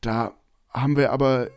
Da 0.00 0.34
haben 0.70 0.96
wir 0.96 1.12
aber 1.12 1.50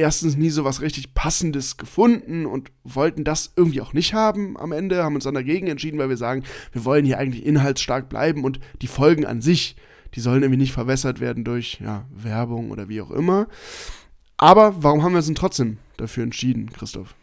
erstens 0.00 0.36
nie 0.36 0.50
so 0.50 0.64
was 0.64 0.80
richtig 0.80 1.14
Passendes 1.14 1.76
gefunden 1.76 2.46
und 2.46 2.70
wollten 2.84 3.24
das 3.24 3.52
irgendwie 3.56 3.80
auch 3.80 3.92
nicht 3.92 4.14
haben 4.14 4.58
am 4.58 4.72
Ende, 4.72 5.04
haben 5.04 5.14
uns 5.14 5.24
dann 5.24 5.34
dagegen 5.34 5.68
entschieden, 5.68 5.98
weil 5.98 6.08
wir 6.08 6.16
sagen, 6.16 6.42
wir 6.72 6.84
wollen 6.84 7.04
hier 7.04 7.18
eigentlich 7.18 7.46
inhaltsstark 7.46 8.08
bleiben 8.08 8.44
und 8.44 8.60
die 8.82 8.86
Folgen 8.86 9.26
an 9.26 9.40
sich, 9.40 9.76
die 10.14 10.20
sollen 10.20 10.42
irgendwie 10.42 10.60
nicht 10.60 10.72
verwässert 10.72 11.20
werden 11.20 11.44
durch 11.44 11.80
ja, 11.80 12.06
Werbung 12.10 12.70
oder 12.70 12.88
wie 12.88 13.00
auch 13.00 13.10
immer. 13.10 13.46
Aber 14.36 14.82
warum 14.82 15.02
haben 15.02 15.12
wir 15.12 15.18
uns 15.18 15.26
denn 15.26 15.34
trotzdem 15.34 15.78
dafür 15.96 16.24
entschieden, 16.24 16.70
Christoph? 16.72 17.14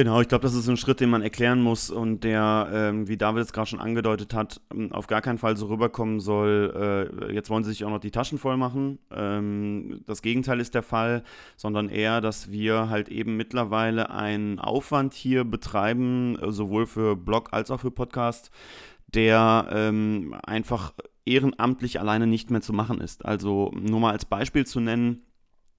Genau, 0.00 0.22
ich 0.22 0.28
glaube, 0.28 0.40
das 0.40 0.54
ist 0.54 0.66
ein 0.66 0.78
Schritt, 0.78 1.00
den 1.00 1.10
man 1.10 1.20
erklären 1.20 1.60
muss 1.60 1.90
und 1.90 2.24
der, 2.24 2.70
ähm, 2.72 3.06
wie 3.06 3.18
David 3.18 3.42
es 3.42 3.52
gerade 3.52 3.68
schon 3.68 3.80
angedeutet 3.80 4.32
hat, 4.32 4.58
ähm, 4.72 4.90
auf 4.92 5.08
gar 5.08 5.20
keinen 5.20 5.36
Fall 5.36 5.58
so 5.58 5.66
rüberkommen 5.66 6.20
soll, 6.20 7.10
äh, 7.28 7.34
jetzt 7.34 7.50
wollen 7.50 7.64
sie 7.64 7.70
sich 7.72 7.84
auch 7.84 7.90
noch 7.90 8.00
die 8.00 8.10
Taschen 8.10 8.38
voll 8.38 8.56
machen. 8.56 8.98
Ähm, 9.10 10.00
das 10.06 10.22
Gegenteil 10.22 10.58
ist 10.58 10.74
der 10.74 10.82
Fall, 10.82 11.22
sondern 11.58 11.90
eher, 11.90 12.22
dass 12.22 12.50
wir 12.50 12.88
halt 12.88 13.10
eben 13.10 13.36
mittlerweile 13.36 14.08
einen 14.08 14.58
Aufwand 14.58 15.12
hier 15.12 15.44
betreiben, 15.44 16.38
äh, 16.38 16.50
sowohl 16.50 16.86
für 16.86 17.14
Blog 17.14 17.50
als 17.52 17.70
auch 17.70 17.80
für 17.80 17.90
Podcast, 17.90 18.50
der 19.06 19.68
ähm, 19.70 20.34
einfach 20.46 20.94
ehrenamtlich 21.26 22.00
alleine 22.00 22.26
nicht 22.26 22.50
mehr 22.50 22.62
zu 22.62 22.72
machen 22.72 23.02
ist. 23.02 23.26
Also 23.26 23.70
nur 23.78 24.00
mal 24.00 24.12
als 24.12 24.24
Beispiel 24.24 24.64
zu 24.64 24.80
nennen, 24.80 25.26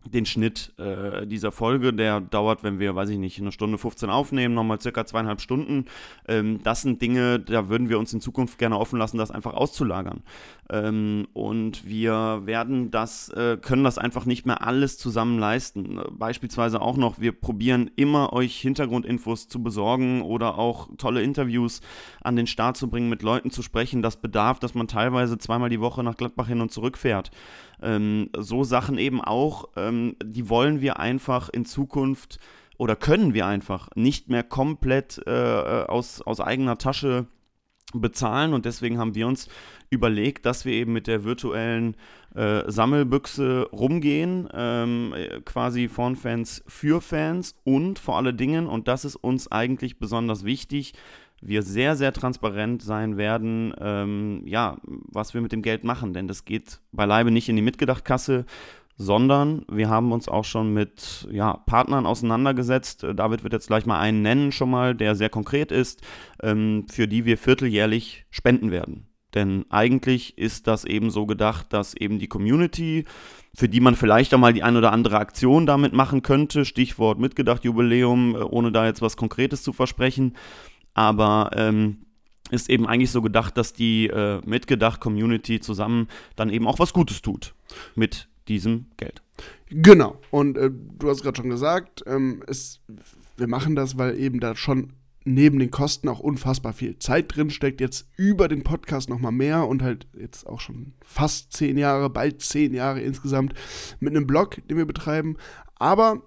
den 0.05 0.25
Schnitt 0.25 0.73
äh, 0.77 1.27
dieser 1.27 1.51
Folge, 1.51 1.93
der 1.93 2.21
dauert, 2.21 2.63
wenn 2.63 2.79
wir, 2.79 2.95
weiß 2.95 3.09
ich 3.09 3.17
nicht, 3.17 3.39
eine 3.39 3.51
Stunde 3.51 3.77
15 3.77 4.09
aufnehmen, 4.09 4.55
nochmal 4.55 4.81
circa 4.81 5.05
zweieinhalb 5.05 5.41
Stunden. 5.41 5.85
Ähm, 6.27 6.61
das 6.63 6.81
sind 6.81 7.01
Dinge, 7.01 7.39
da 7.39 7.69
würden 7.69 7.89
wir 7.89 7.99
uns 7.99 8.13
in 8.13 8.21
Zukunft 8.21 8.57
gerne 8.57 8.79
offen 8.79 8.97
lassen, 8.97 9.17
das 9.17 9.31
einfach 9.31 9.53
auszulagern. 9.53 10.23
Ähm, 10.69 11.27
und 11.33 11.85
wir 11.85 12.41
werden 12.45 12.91
das, 12.91 13.29
äh, 13.29 13.57
können 13.61 13.83
das 13.83 13.97
einfach 13.97 14.25
nicht 14.25 14.45
mehr 14.45 14.65
alles 14.65 14.97
zusammen 14.97 15.37
leisten. 15.37 15.99
Beispielsweise 16.11 16.81
auch 16.81 16.97
noch, 16.97 17.19
wir 17.19 17.33
probieren 17.33 17.91
immer 17.95 18.33
euch 18.33 18.59
Hintergrundinfos 18.59 19.47
zu 19.47 19.61
besorgen 19.61 20.21
oder 20.21 20.57
auch 20.57 20.89
tolle 20.97 21.21
Interviews 21.21 21.81
an 22.21 22.35
den 22.35 22.47
Start 22.47 22.77
zu 22.77 22.89
bringen, 22.89 23.09
mit 23.09 23.21
Leuten 23.21 23.51
zu 23.51 23.61
sprechen. 23.61 24.01
Das 24.01 24.17
bedarf, 24.17 24.59
dass 24.59 24.73
man 24.73 24.87
teilweise 24.87 25.37
zweimal 25.37 25.69
die 25.69 25.81
Woche 25.81 26.03
nach 26.03 26.17
Gladbach 26.17 26.47
hin 26.47 26.61
und 26.61 26.71
zurück 26.71 26.97
fährt. 26.97 27.31
Ähm, 27.81 28.29
so 28.37 28.63
Sachen 28.63 28.97
eben 28.97 29.21
auch, 29.21 29.69
ähm, 29.75 30.15
die 30.23 30.49
wollen 30.49 30.81
wir 30.81 30.99
einfach 30.99 31.49
in 31.49 31.65
Zukunft 31.65 32.39
oder 32.77 32.95
können 32.95 33.33
wir 33.33 33.45
einfach 33.45 33.89
nicht 33.95 34.29
mehr 34.29 34.43
komplett 34.43 35.21
äh, 35.25 35.31
aus, 35.87 36.21
aus 36.21 36.39
eigener 36.39 36.77
Tasche 36.77 37.27
bezahlen. 37.93 38.53
Und 38.53 38.65
deswegen 38.65 38.97
haben 38.97 39.15
wir 39.15 39.27
uns 39.27 39.49
überlegt, 39.89 40.45
dass 40.45 40.65
wir 40.65 40.73
eben 40.73 40.93
mit 40.93 41.07
der 41.07 41.23
virtuellen 41.23 41.95
äh, 42.33 42.63
Sammelbüchse 42.71 43.67
rumgehen, 43.71 44.47
ähm, 44.53 45.13
quasi 45.45 45.89
von 45.89 46.15
Fans 46.15 46.63
für 46.67 47.01
Fans 47.01 47.55
und 47.63 47.99
vor 47.99 48.17
allen 48.17 48.37
Dingen, 48.37 48.67
und 48.67 48.87
das 48.87 49.05
ist 49.05 49.17
uns 49.17 49.51
eigentlich 49.51 49.99
besonders 49.99 50.45
wichtig, 50.45 50.93
wir 51.41 51.63
sehr, 51.63 51.95
sehr 51.95 52.13
transparent 52.13 52.81
sein 52.81 53.17
werden, 53.17 53.73
ähm, 53.79 54.43
ja, 54.45 54.77
was 54.83 55.33
wir 55.33 55.41
mit 55.41 55.51
dem 55.51 55.61
Geld 55.61 55.83
machen. 55.83 56.13
Denn 56.13 56.27
das 56.27 56.45
geht 56.45 56.79
beileibe 56.91 57.31
nicht 57.31 57.49
in 57.49 57.55
die 57.55 57.61
Mitgedachtkasse, 57.61 58.45
sondern 58.97 59.65
wir 59.69 59.89
haben 59.89 60.11
uns 60.11 60.27
auch 60.27 60.45
schon 60.45 60.73
mit 60.73 61.27
ja, 61.31 61.57
Partnern 61.65 62.05
auseinandergesetzt. 62.05 63.03
Äh, 63.03 63.15
David 63.15 63.43
wird 63.43 63.53
jetzt 63.53 63.67
gleich 63.67 63.85
mal 63.85 63.99
einen 63.99 64.21
nennen, 64.21 64.51
schon 64.51 64.69
mal, 64.69 64.95
der 64.95 65.15
sehr 65.15 65.29
konkret 65.29 65.71
ist, 65.71 66.01
ähm, 66.41 66.85
für 66.89 67.07
die 67.07 67.25
wir 67.25 67.37
vierteljährlich 67.37 68.25
spenden 68.29 68.71
werden. 68.71 69.07
Denn 69.33 69.65
eigentlich 69.69 70.37
ist 70.37 70.67
das 70.67 70.83
eben 70.83 71.09
so 71.09 71.25
gedacht, 71.25 71.71
dass 71.71 71.93
eben 71.93 72.19
die 72.19 72.27
Community, 72.27 73.05
für 73.55 73.69
die 73.69 73.79
man 73.79 73.95
vielleicht 73.95 74.33
auch 74.33 74.39
mal 74.39 74.53
die 74.53 74.63
ein 74.63 74.75
oder 74.75 74.91
andere 74.91 75.19
Aktion 75.19 75.65
damit 75.65 75.93
machen 75.93 76.21
könnte, 76.21 76.65
Stichwort 76.65 77.17
Mitgedacht 77.17 77.63
Jubiläum, 77.63 78.35
äh, 78.35 78.39
ohne 78.39 78.71
da 78.71 78.85
jetzt 78.85 79.01
was 79.01 79.17
Konkretes 79.17 79.63
zu 79.63 79.73
versprechen, 79.73 80.35
aber 80.93 81.51
ähm, 81.55 82.05
ist 82.49 82.69
eben 82.69 82.85
eigentlich 82.85 83.11
so 83.11 83.21
gedacht, 83.21 83.57
dass 83.57 83.73
die 83.73 84.07
äh, 84.07 84.41
Mitgedacht-Community 84.45 85.59
zusammen 85.59 86.07
dann 86.35 86.49
eben 86.49 86.67
auch 86.67 86.79
was 86.79 86.93
Gutes 86.93 87.21
tut 87.21 87.53
mit 87.95 88.27
diesem 88.47 88.87
Geld. 88.97 89.21
Genau. 89.69 90.19
Und 90.31 90.57
äh, 90.57 90.69
du 90.71 91.09
hast 91.09 91.23
gerade 91.23 91.37
schon 91.37 91.49
gesagt, 91.49 92.03
ähm, 92.05 92.43
es, 92.47 92.81
wir 93.37 93.47
machen 93.47 93.75
das, 93.75 93.97
weil 93.97 94.19
eben 94.19 94.39
da 94.39 94.55
schon 94.55 94.93
neben 95.23 95.59
den 95.59 95.71
Kosten 95.71 96.09
auch 96.09 96.19
unfassbar 96.19 96.73
viel 96.73 96.97
Zeit 96.99 97.35
drin 97.35 97.49
steckt. 97.49 97.79
Jetzt 97.79 98.07
über 98.17 98.47
den 98.47 98.63
Podcast 98.63 99.09
nochmal 99.09 99.31
mehr 99.31 99.67
und 99.67 99.81
halt 99.81 100.07
jetzt 100.17 100.47
auch 100.47 100.59
schon 100.59 100.93
fast 101.05 101.53
zehn 101.53 101.77
Jahre, 101.77 102.09
bald 102.09 102.41
zehn 102.41 102.73
Jahre 102.73 103.01
insgesamt 103.01 103.53
mit 103.99 104.15
einem 104.15 104.27
Blog, 104.27 104.57
den 104.67 104.77
wir 104.77 104.85
betreiben. 104.85 105.37
Aber 105.75 106.23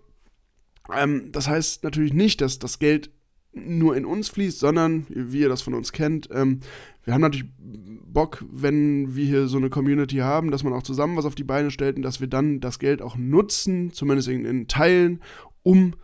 ähm, 0.94 1.30
das 1.32 1.48
heißt 1.48 1.82
natürlich 1.84 2.12
nicht, 2.12 2.40
dass 2.40 2.58
das 2.58 2.78
Geld 2.78 3.10
nur 3.54 3.96
in 3.96 4.04
uns 4.04 4.28
fließt, 4.28 4.58
sondern, 4.58 5.06
wie 5.08 5.40
ihr 5.40 5.48
das 5.48 5.62
von 5.62 5.74
uns 5.74 5.92
kennt, 5.92 6.28
ähm, 6.32 6.60
wir 7.04 7.12
haben 7.12 7.20
natürlich 7.20 7.46
Bock, 7.58 8.44
wenn 8.50 9.14
wir 9.14 9.26
hier 9.26 9.46
so 9.46 9.58
eine 9.58 9.70
Community 9.70 10.16
haben, 10.18 10.50
dass 10.50 10.64
man 10.64 10.72
auch 10.72 10.82
zusammen 10.82 11.16
was 11.16 11.26
auf 11.26 11.34
die 11.34 11.44
Beine 11.44 11.70
stellt 11.70 11.96
und 11.96 12.02
dass 12.02 12.20
wir 12.20 12.28
dann 12.28 12.60
das 12.60 12.78
Geld 12.78 13.02
auch 13.02 13.16
nutzen, 13.16 13.92
zumindest 13.92 14.28
in, 14.28 14.44
in 14.44 14.68
Teilen, 14.68 15.20
um 15.62 15.94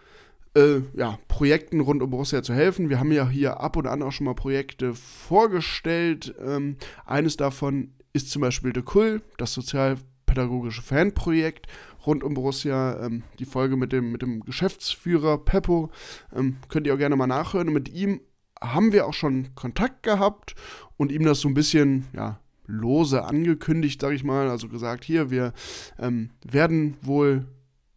äh, 0.54 0.80
ja, 0.94 1.18
Projekten 1.28 1.80
rund 1.80 2.02
um 2.02 2.10
Borussia 2.10 2.42
zu 2.42 2.52
helfen. 2.52 2.90
Wir 2.90 2.98
haben 2.98 3.12
ja 3.12 3.28
hier 3.28 3.60
ab 3.60 3.76
und 3.76 3.86
an 3.86 4.02
auch 4.02 4.12
schon 4.12 4.26
mal 4.26 4.34
Projekte 4.34 4.94
vorgestellt. 4.94 6.34
Ähm, 6.44 6.76
eines 7.06 7.36
davon 7.36 7.92
ist 8.12 8.30
zum 8.30 8.42
Beispiel 8.42 8.72
The 8.74 8.82
Kull, 8.82 9.22
das 9.38 9.54
sozialpädagogische 9.54 10.82
Fanprojekt 10.82 11.66
rund 12.06 12.24
um 12.24 12.34
Borussia. 12.34 13.04
Ähm, 13.04 13.22
die 13.38 13.44
Folge 13.44 13.76
mit 13.76 13.92
dem, 13.92 14.12
mit 14.12 14.22
dem 14.22 14.40
Geschäftsführer 14.40 15.38
Peppo 15.38 15.90
ähm, 16.34 16.56
könnt 16.68 16.86
ihr 16.86 16.94
auch 16.94 16.98
gerne 16.98 17.16
mal 17.16 17.26
nachhören. 17.26 17.68
Und 17.68 17.74
mit 17.74 17.88
ihm 17.88 18.20
haben 18.60 18.92
wir 18.92 19.06
auch 19.06 19.14
schon 19.14 19.54
Kontakt 19.54 20.02
gehabt 20.02 20.54
und 20.96 21.12
ihm 21.12 21.24
das 21.24 21.40
so 21.40 21.48
ein 21.48 21.54
bisschen, 21.54 22.06
ja, 22.12 22.40
lose 22.66 23.24
angekündigt, 23.24 24.00
sag 24.00 24.12
ich 24.12 24.24
mal. 24.24 24.48
Also 24.48 24.68
gesagt, 24.68 25.04
hier, 25.04 25.30
wir 25.30 25.52
ähm, 25.98 26.30
werden 26.44 26.96
wohl 27.02 27.46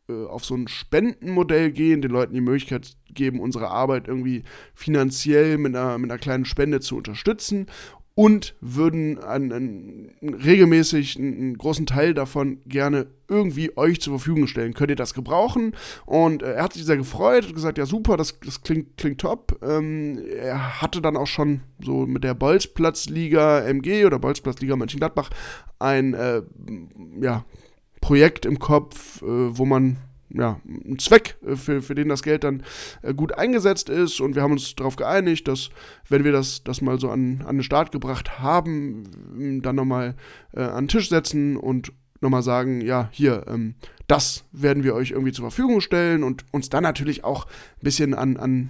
äh, 0.10 0.26
auf 0.26 0.46
so 0.46 0.56
ein 0.56 0.68
Spendenmodell 0.68 1.72
gehen, 1.72 2.02
den 2.02 2.12
Leuten 2.12 2.34
die 2.34 2.42
Möglichkeit 2.42 2.96
geben, 3.10 3.40
unsere 3.40 3.70
Arbeit 3.70 4.08
irgendwie 4.08 4.44
finanziell 4.74 5.58
mit 5.58 5.76
einer, 5.76 5.98
mit 5.98 6.12
einer 6.12 6.20
kleinen 6.20 6.46
Spende 6.46 6.80
zu 6.80 6.98
unterstützen 6.98 7.68
und 8.16 8.56
würden 8.62 9.18
einen, 9.20 9.52
einen, 9.52 10.36
regelmäßig 10.36 11.18
einen, 11.18 11.34
einen, 11.34 11.58
großen 11.58 11.88
Teil 11.88 12.14
davon 12.14 12.60
gerne 12.68 13.08
irgendwie 13.28 13.76
euch 13.76 14.02
zur 14.02 14.20
Verfügung 14.20 14.46
stellen. 14.46 14.76
Könnt 14.76 14.92
ihr 14.92 14.96
das 14.96 15.16
gebrauchen? 15.16 15.76
Und 16.06 16.44
äh, 16.44 16.54
er 16.54 16.64
hat 16.64 16.74
sich 16.74 16.86
sehr 16.86 16.98
gefreut 16.98 17.48
und 17.48 17.56
gesagt, 17.56 17.80
ja 17.80 17.88
super, 17.88 18.16
das, 18.16 18.40
das 18.40 18.62
klingt, 18.62 18.98
klingt 18.98 19.22
top. 19.22 19.58
Ähm, 19.64 20.20
er 20.40 20.82
hatte 20.82 21.02
dann 21.02 21.18
auch 21.18 21.28
schon 21.28 21.62
so 21.84 22.06
mit 22.06 22.24
der 22.24 22.36
Bolzplatzliga 22.36 23.62
MG 23.62 24.06
oder 24.06 24.20
Bolzplatzliga 24.20 24.76
Mönchengladbach 24.76 25.32
ein 25.80 26.14
äh, 26.14 26.44
ja, 27.20 27.46
Projekt 28.00 28.46
im 28.46 28.60
Kopf, 28.60 29.24
äh, 29.24 29.26
wo 29.26 29.66
man 29.66 29.98
ja, 30.34 30.60
ein 30.66 31.00
Zweck, 31.00 31.36
äh, 31.46 31.56
für, 31.56 31.82
für 31.82 31.96
den 31.96 32.10
das 32.10 32.24
Geld 32.24 32.44
dann 32.44 32.64
äh, 33.02 33.14
gut 33.14 33.38
eingesetzt 33.38 33.90
ist. 33.90 34.20
Und 34.20 34.36
wir 34.36 34.42
haben 34.42 34.52
uns 34.52 34.76
darauf 34.76 34.96
geeinigt, 34.96 35.48
dass, 35.48 35.70
wenn 36.10 36.24
wir 36.24 36.32
das, 36.32 36.64
das 36.64 36.82
mal 36.82 37.00
so 37.00 37.10
an, 37.10 37.44
an 37.46 37.58
den 37.58 37.64
Start 37.64 37.92
gebracht 37.92 38.40
haben, 38.40 39.62
dann 39.62 39.76
nochmal 39.76 40.16
äh, 40.54 40.62
an 40.62 40.86
den 40.86 40.90
Tisch 40.90 41.10
setzen 41.10 41.58
und 41.58 41.92
nochmal 42.22 42.44
sagen, 42.44 42.82
ja, 42.82 43.10
hier, 43.12 43.46
ähm, 43.48 43.76
das 44.08 44.46
werden 44.52 44.84
wir 44.84 44.96
euch 44.96 45.12
irgendwie 45.12 45.34
zur 45.34 45.44
Verfügung 45.44 45.82
stellen 45.82 46.24
und 46.24 46.46
uns 46.52 46.70
dann 46.70 46.84
natürlich 46.84 47.24
auch 47.24 47.46
ein 47.46 47.84
bisschen 47.84 48.14
an, 48.14 48.38
an 48.38 48.70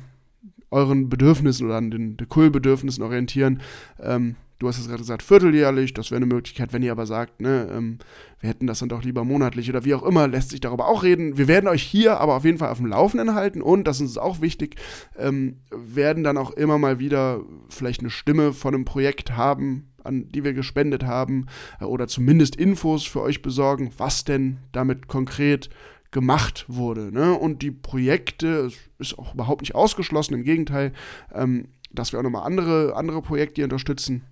euren 0.71 1.07
Bedürfnissen 1.07 1.67
oder 1.67 1.77
an 1.77 1.91
den, 1.91 2.17
den 2.17 2.27
Cool-Bedürfnissen 2.35 3.03
orientieren. 3.03 3.61
Ähm, 4.01 4.35
Du 4.63 4.69
hast 4.69 4.79
es 4.79 4.87
gerade 4.87 4.99
gesagt, 4.99 5.23
vierteljährlich, 5.23 5.93
das 5.93 6.09
wäre 6.09 6.19
eine 6.19 6.33
Möglichkeit. 6.33 6.71
Wenn 6.71 6.83
ihr 6.83 6.93
aber 6.93 7.05
sagt, 7.05 7.41
ne, 7.41 7.67
ähm, 7.69 7.97
wir 8.39 8.49
hätten 8.49 8.65
das 8.65 8.79
dann 8.79 8.87
doch 8.87 9.03
lieber 9.03 9.25
monatlich 9.25 9.69
oder 9.69 9.83
wie 9.83 9.93
auch 9.93 10.03
immer, 10.03 10.25
lässt 10.29 10.51
sich 10.51 10.61
darüber 10.61 10.87
auch 10.87 11.03
reden. 11.03 11.37
Wir 11.37 11.49
werden 11.49 11.67
euch 11.67 11.83
hier 11.83 12.21
aber 12.21 12.37
auf 12.37 12.45
jeden 12.45 12.59
Fall 12.59 12.69
auf 12.69 12.77
dem 12.77 12.85
Laufenden 12.85 13.35
halten 13.35 13.61
und, 13.61 13.85
das 13.85 13.99
ist 13.99 14.17
auch 14.17 14.39
wichtig, 14.39 14.77
ähm, 15.17 15.57
werden 15.69 16.23
dann 16.23 16.37
auch 16.37 16.51
immer 16.51 16.77
mal 16.77 16.97
wieder 16.97 17.41
vielleicht 17.67 17.99
eine 17.99 18.09
Stimme 18.09 18.53
von 18.53 18.73
einem 18.73 18.85
Projekt 18.85 19.35
haben, 19.35 19.89
an 20.01 20.29
die 20.29 20.45
wir 20.45 20.53
gespendet 20.53 21.03
haben 21.03 21.47
äh, 21.81 21.83
oder 21.83 22.07
zumindest 22.07 22.55
Infos 22.55 23.03
für 23.03 23.19
euch 23.19 23.41
besorgen, 23.41 23.91
was 23.97 24.23
denn 24.23 24.59
damit 24.71 25.09
konkret 25.09 25.69
gemacht 26.11 26.63
wurde. 26.69 27.11
Ne? 27.11 27.33
Und 27.33 27.63
die 27.63 27.71
Projekte, 27.71 28.67
es 28.67 28.75
ist 28.97 29.19
auch 29.19 29.33
überhaupt 29.33 29.59
nicht 29.59 29.75
ausgeschlossen, 29.75 30.35
im 30.35 30.45
Gegenteil, 30.45 30.93
ähm, 31.33 31.67
dass 31.91 32.13
wir 32.13 32.19
auch 32.19 32.23
nochmal 32.23 32.47
andere, 32.47 32.95
andere 32.95 33.21
Projekte 33.21 33.61
unterstützen 33.61 34.23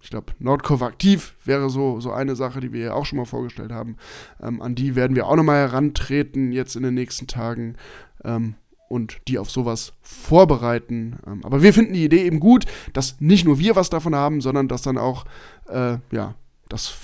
ich 0.00 0.10
glaube, 0.10 0.32
Nordkurve 0.38 0.86
aktiv 0.86 1.34
wäre 1.44 1.70
so, 1.70 2.00
so 2.00 2.12
eine 2.12 2.36
Sache, 2.36 2.60
die 2.60 2.72
wir 2.72 2.80
ja 2.80 2.94
auch 2.94 3.06
schon 3.06 3.18
mal 3.18 3.24
vorgestellt 3.24 3.72
haben. 3.72 3.96
Ähm, 4.42 4.62
an 4.62 4.74
die 4.74 4.94
werden 4.94 5.16
wir 5.16 5.26
auch 5.26 5.36
nochmal 5.36 5.68
herantreten 5.68 6.52
jetzt 6.52 6.76
in 6.76 6.82
den 6.82 6.94
nächsten 6.94 7.26
Tagen 7.26 7.76
ähm, 8.24 8.54
und 8.88 9.18
die 9.28 9.38
auf 9.38 9.50
sowas 9.50 9.92
vorbereiten. 10.02 11.18
Ähm, 11.26 11.40
aber 11.44 11.62
wir 11.62 11.72
finden 11.72 11.94
die 11.94 12.04
Idee 12.04 12.24
eben 12.24 12.40
gut, 12.40 12.64
dass 12.92 13.20
nicht 13.20 13.44
nur 13.44 13.58
wir 13.58 13.76
was 13.76 13.90
davon 13.90 14.14
haben, 14.14 14.40
sondern 14.40 14.68
dass 14.68 14.82
dann 14.82 14.98
auch, 14.98 15.24
äh, 15.68 15.98
ja, 16.10 16.34
das 16.68 16.94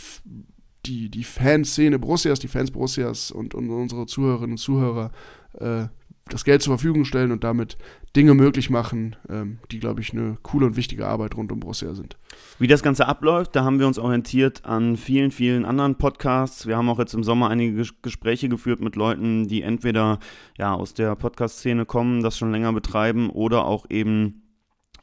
die, 0.86 1.08
die 1.08 1.24
Fanszene 1.24 1.98
Borussias, 1.98 2.40
die 2.40 2.48
Fans 2.48 2.70
Borussias 2.70 3.30
und, 3.30 3.54
und 3.54 3.70
unsere 3.70 4.06
Zuhörerinnen 4.06 4.52
und 4.52 4.58
Zuhörer 4.58 5.12
äh, 5.58 5.84
das 6.28 6.44
Geld 6.44 6.62
zur 6.62 6.76
Verfügung 6.76 7.04
stellen 7.04 7.32
und 7.32 7.44
damit 7.44 7.76
Dinge 8.14 8.34
möglich 8.34 8.70
machen, 8.70 9.16
ähm, 9.28 9.58
die, 9.70 9.80
glaube 9.80 10.00
ich, 10.00 10.12
eine 10.12 10.38
coole 10.42 10.66
und 10.66 10.76
wichtige 10.76 11.06
Arbeit 11.06 11.36
rund 11.36 11.50
um 11.50 11.60
Borussia 11.60 11.94
sind. 11.94 12.16
Wie 12.58 12.66
das 12.66 12.82
Ganze 12.82 13.06
abläuft, 13.08 13.56
da 13.56 13.64
haben 13.64 13.78
wir 13.78 13.86
uns 13.86 13.98
orientiert 13.98 14.64
an 14.64 14.96
vielen, 14.96 15.30
vielen 15.30 15.64
anderen 15.64 15.96
Podcasts. 15.96 16.66
Wir 16.66 16.76
haben 16.76 16.88
auch 16.88 16.98
jetzt 16.98 17.14
im 17.14 17.24
Sommer 17.24 17.48
einige 17.48 17.84
Gespräche 18.02 18.48
geführt 18.48 18.80
mit 18.80 18.96
Leuten, 18.96 19.48
die 19.48 19.62
entweder 19.62 20.18
ja, 20.58 20.74
aus 20.74 20.94
der 20.94 21.16
Podcast-Szene 21.16 21.86
kommen, 21.86 22.22
das 22.22 22.38
schon 22.38 22.52
länger 22.52 22.72
betreiben 22.72 23.30
oder 23.30 23.64
auch 23.64 23.86
eben 23.88 24.41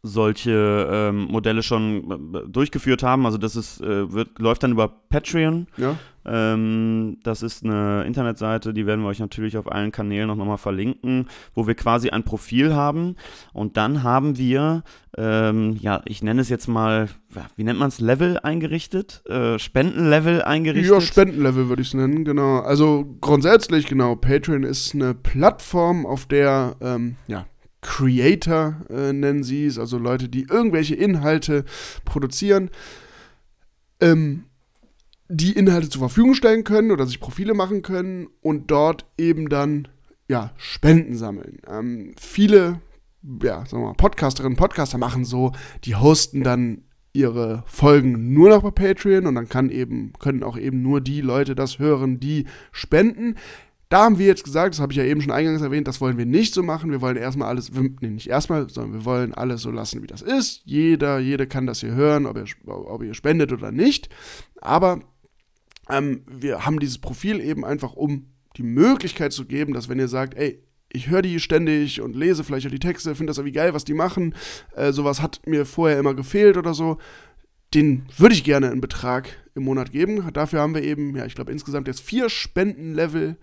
solche 0.01 0.87
ähm, 0.91 1.25
Modelle 1.25 1.61
schon 1.61 2.33
äh, 2.33 2.47
durchgeführt 2.47 3.03
haben. 3.03 3.25
Also 3.25 3.37
das 3.37 3.55
ist, 3.55 3.81
äh, 3.81 4.11
wird, 4.11 4.39
läuft 4.39 4.63
dann 4.63 4.71
über 4.71 4.87
Patreon. 4.87 5.67
Ja. 5.77 5.97
Ähm, 6.25 7.17
das 7.23 7.41
ist 7.41 7.65
eine 7.65 8.03
Internetseite, 8.05 8.73
die 8.73 8.85
werden 8.85 9.01
wir 9.01 9.07
euch 9.07 9.19
natürlich 9.19 9.57
auf 9.57 9.71
allen 9.71 9.91
Kanälen 9.91 10.29
auch 10.29 10.35
nochmal 10.35 10.57
verlinken, 10.57 11.27
wo 11.55 11.65
wir 11.65 11.75
quasi 11.75 12.09
ein 12.11 12.23
Profil 12.23 12.75
haben. 12.75 13.15
Und 13.51 13.77
dann 13.77 14.03
haben 14.03 14.37
wir, 14.37 14.83
ähm, 15.17 15.77
ja, 15.81 16.01
ich 16.05 16.21
nenne 16.21 16.41
es 16.41 16.49
jetzt 16.49 16.67
mal, 16.67 17.09
wie 17.55 17.63
nennt 17.63 17.79
man 17.79 17.87
es, 17.89 17.99
Level 17.99 18.37
eingerichtet? 18.39 19.23
Äh, 19.27 19.59
Spendenlevel 19.59 20.41
eingerichtet? 20.43 20.91
Ja, 20.91 21.01
Spendenlevel 21.01 21.67
würde 21.67 21.81
ich 21.81 21.89
es 21.89 21.93
nennen, 21.93 22.23
genau. 22.25 22.59
Also 22.59 23.17
grundsätzlich, 23.21 23.87
genau, 23.87 24.15
Patreon 24.15 24.63
ist 24.63 24.93
eine 24.93 25.13
Plattform, 25.13 26.05
auf 26.05 26.25
der, 26.25 26.75
ähm, 26.81 27.15
ja, 27.27 27.45
Creator 27.81 28.81
äh, 28.89 29.13
nennen 29.13 29.43
sie 29.43 29.65
es, 29.65 29.79
also 29.79 29.97
Leute, 29.97 30.29
die 30.29 30.43
irgendwelche 30.43 30.95
Inhalte 30.95 31.65
produzieren, 32.05 32.69
ähm, 34.01 34.45
die 35.29 35.53
Inhalte 35.53 35.89
zur 35.89 35.99
Verfügung 35.99 36.33
stellen 36.33 36.63
können 36.63 36.91
oder 36.91 37.05
sich 37.05 37.19
Profile 37.19 37.53
machen 37.53 37.81
können 37.81 38.27
und 38.41 38.71
dort 38.71 39.05
eben 39.17 39.49
dann 39.49 39.87
ja, 40.27 40.51
Spenden 40.57 41.15
sammeln. 41.15 41.59
Ähm, 41.67 42.13
viele 42.19 42.81
ja, 43.43 43.65
sagen 43.65 43.83
wir 43.83 43.87
mal, 43.87 43.93
Podcasterinnen 43.93 44.53
und 44.53 44.59
Podcaster 44.59 44.97
machen 44.97 45.25
so, 45.25 45.51
die 45.83 45.95
hosten 45.95 46.43
dann 46.43 46.83
ihre 47.11 47.63
Folgen 47.65 48.33
nur 48.33 48.49
noch 48.49 48.61
bei 48.61 48.71
Patreon 48.71 49.25
und 49.25 49.35
dann 49.35 49.49
kann 49.49 49.69
eben, 49.69 50.13
können 50.19 50.43
auch 50.43 50.57
eben 50.57 50.81
nur 50.81 51.01
die 51.01 51.21
Leute 51.21 51.55
das 51.55 51.79
hören, 51.79 52.19
die 52.19 52.45
spenden. 52.71 53.35
Da 53.89 54.03
haben 54.03 54.19
wir 54.19 54.27
jetzt 54.27 54.43
gesagt, 54.43 54.75
das 54.75 54.79
habe 54.79 54.93
ich 54.93 54.97
ja 54.97 55.03
eben 55.03 55.19
schon 55.19 55.31
eingangs 55.31 55.63
erwähnt, 55.63 55.87
das 55.87 55.99
wollen 55.99 56.19
wir 56.19 56.27
nicht 56.27 56.53
so 56.53 56.61
machen. 56.61 56.91
Wir 56.91 57.01
wollen 57.01 57.17
erstmal 57.17 57.47
alles, 57.47 57.71
nee, 57.71 58.09
nicht 58.09 58.27
erstmal, 58.27 58.69
sondern 58.69 58.93
wir 58.93 59.05
wollen 59.05 59.33
alles 59.33 59.63
so 59.63 59.71
lassen, 59.71 60.03
wie 60.03 60.07
das 60.07 60.21
ist. 60.21 60.61
Jeder, 60.63 61.17
jede 61.17 61.47
kann 61.47 61.65
das 61.65 61.79
hier 61.79 61.95
hören, 61.95 62.27
ob 62.27 62.37
ihr, 62.37 62.45
ob 62.67 63.01
ihr 63.01 63.15
spendet 63.15 63.51
oder 63.51 63.71
nicht. 63.71 64.09
Aber 64.61 64.99
ähm, 65.89 66.21
wir 66.29 66.67
haben 66.67 66.79
dieses 66.79 66.99
Profil 66.99 67.41
eben 67.41 67.65
einfach, 67.65 67.93
um 67.93 68.27
die 68.57 68.63
Möglichkeit 68.63 69.33
zu 69.33 69.45
geben, 69.45 69.73
dass 69.73 69.89
wenn 69.89 69.97
ihr 69.97 70.07
sagt, 70.07 70.35
ey, 70.35 70.63
ich 70.91 71.09
höre 71.09 71.23
die 71.23 71.39
ständig 71.39 72.01
und 72.01 72.15
lese 72.15 72.43
vielleicht 72.43 72.67
auch 72.67 72.71
die 72.71 72.79
Texte, 72.79 73.15
finde 73.15 73.31
das 73.31 73.37
irgendwie 73.39 73.53
geil, 73.53 73.73
was 73.73 73.85
die 73.85 73.93
machen, 73.93 74.35
äh, 74.75 74.91
sowas 74.91 75.21
hat 75.21 75.41
mir 75.47 75.65
vorher 75.65 75.99
immer 75.99 76.13
gefehlt 76.13 76.57
oder 76.57 76.75
so, 76.75 76.97
den 77.73 78.05
würde 78.17 78.35
ich 78.35 78.43
gerne 78.43 78.69
einen 78.69 78.81
Betrag 78.81 79.29
im 79.55 79.63
Monat 79.63 79.91
geben. 79.91 80.31
Dafür 80.33 80.61
haben 80.61 80.73
wir 80.73 80.83
eben, 80.83 81.15
ja, 81.15 81.25
ich 81.25 81.35
glaube 81.35 81.51
insgesamt 81.51 81.87
jetzt 81.87 82.01
vier 82.01 82.29
Spendenlevel 82.29 83.37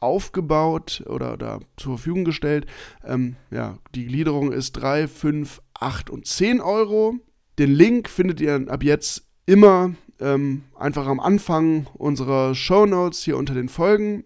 aufgebaut 0.00 1.02
oder, 1.06 1.32
oder 1.32 1.60
zur 1.76 1.96
Verfügung 1.96 2.24
gestellt. 2.24 2.66
Ähm, 3.04 3.36
ja, 3.50 3.78
die 3.94 4.06
Gliederung 4.06 4.52
ist 4.52 4.72
3, 4.72 5.08
5, 5.08 5.60
8 5.74 6.10
und 6.10 6.26
10 6.26 6.60
Euro. 6.60 7.14
Den 7.58 7.72
Link 7.72 8.08
findet 8.08 8.40
ihr 8.40 8.66
ab 8.68 8.82
jetzt 8.84 9.26
immer 9.46 9.94
ähm, 10.20 10.64
einfach 10.76 11.06
am 11.06 11.20
Anfang 11.20 11.86
unserer 11.94 12.54
Show 12.54 12.86
Notes 12.86 13.22
hier 13.22 13.36
unter 13.36 13.54
den 13.54 13.68
Folgen. 13.68 14.24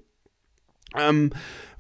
Ähm, 0.95 1.31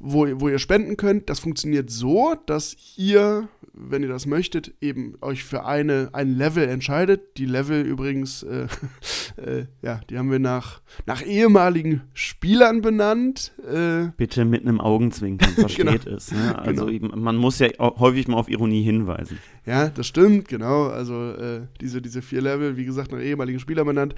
wo, 0.02 0.26
wo 0.40 0.48
ihr 0.48 0.58
spenden 0.58 0.96
könnt. 0.96 1.30
Das 1.30 1.38
funktioniert 1.38 1.88
so, 1.88 2.34
dass 2.46 2.76
ihr, 2.96 3.48
wenn 3.72 4.02
ihr 4.02 4.08
das 4.08 4.26
möchtet, 4.26 4.74
eben 4.80 5.14
euch 5.20 5.44
für 5.44 5.64
eine, 5.64 6.10
ein 6.12 6.36
Level 6.36 6.68
entscheidet. 6.68 7.38
Die 7.38 7.46
Level 7.46 7.82
übrigens, 7.82 8.42
äh, 8.42 8.66
äh, 9.36 9.66
ja, 9.80 10.00
die 10.10 10.18
haben 10.18 10.30
wir 10.30 10.40
nach, 10.40 10.82
nach 11.06 11.24
ehemaligen 11.24 12.02
Spielern 12.14 12.82
benannt. 12.82 13.52
Äh, 13.64 14.08
Bitte 14.16 14.44
mit 14.44 14.62
einem 14.62 14.80
Augenzwinkern, 14.80 15.50
versteht 15.54 16.04
genau. 16.04 16.16
es. 16.16 16.32
Ne? 16.32 16.58
Also 16.58 16.86
genau. 16.86 17.16
man 17.16 17.36
muss 17.36 17.60
ja 17.60 17.68
häufig 17.78 18.26
mal 18.26 18.36
auf 18.36 18.48
Ironie 18.48 18.82
hinweisen. 18.82 19.38
Ja, 19.64 19.88
das 19.88 20.08
stimmt, 20.08 20.48
genau. 20.48 20.88
Also 20.88 21.32
äh, 21.32 21.68
diese, 21.80 22.02
diese 22.02 22.22
vier 22.22 22.42
Level, 22.42 22.76
wie 22.76 22.84
gesagt, 22.84 23.12
nach 23.12 23.20
ehemaligen 23.20 23.60
Spielern 23.60 23.86
benannt. 23.86 24.16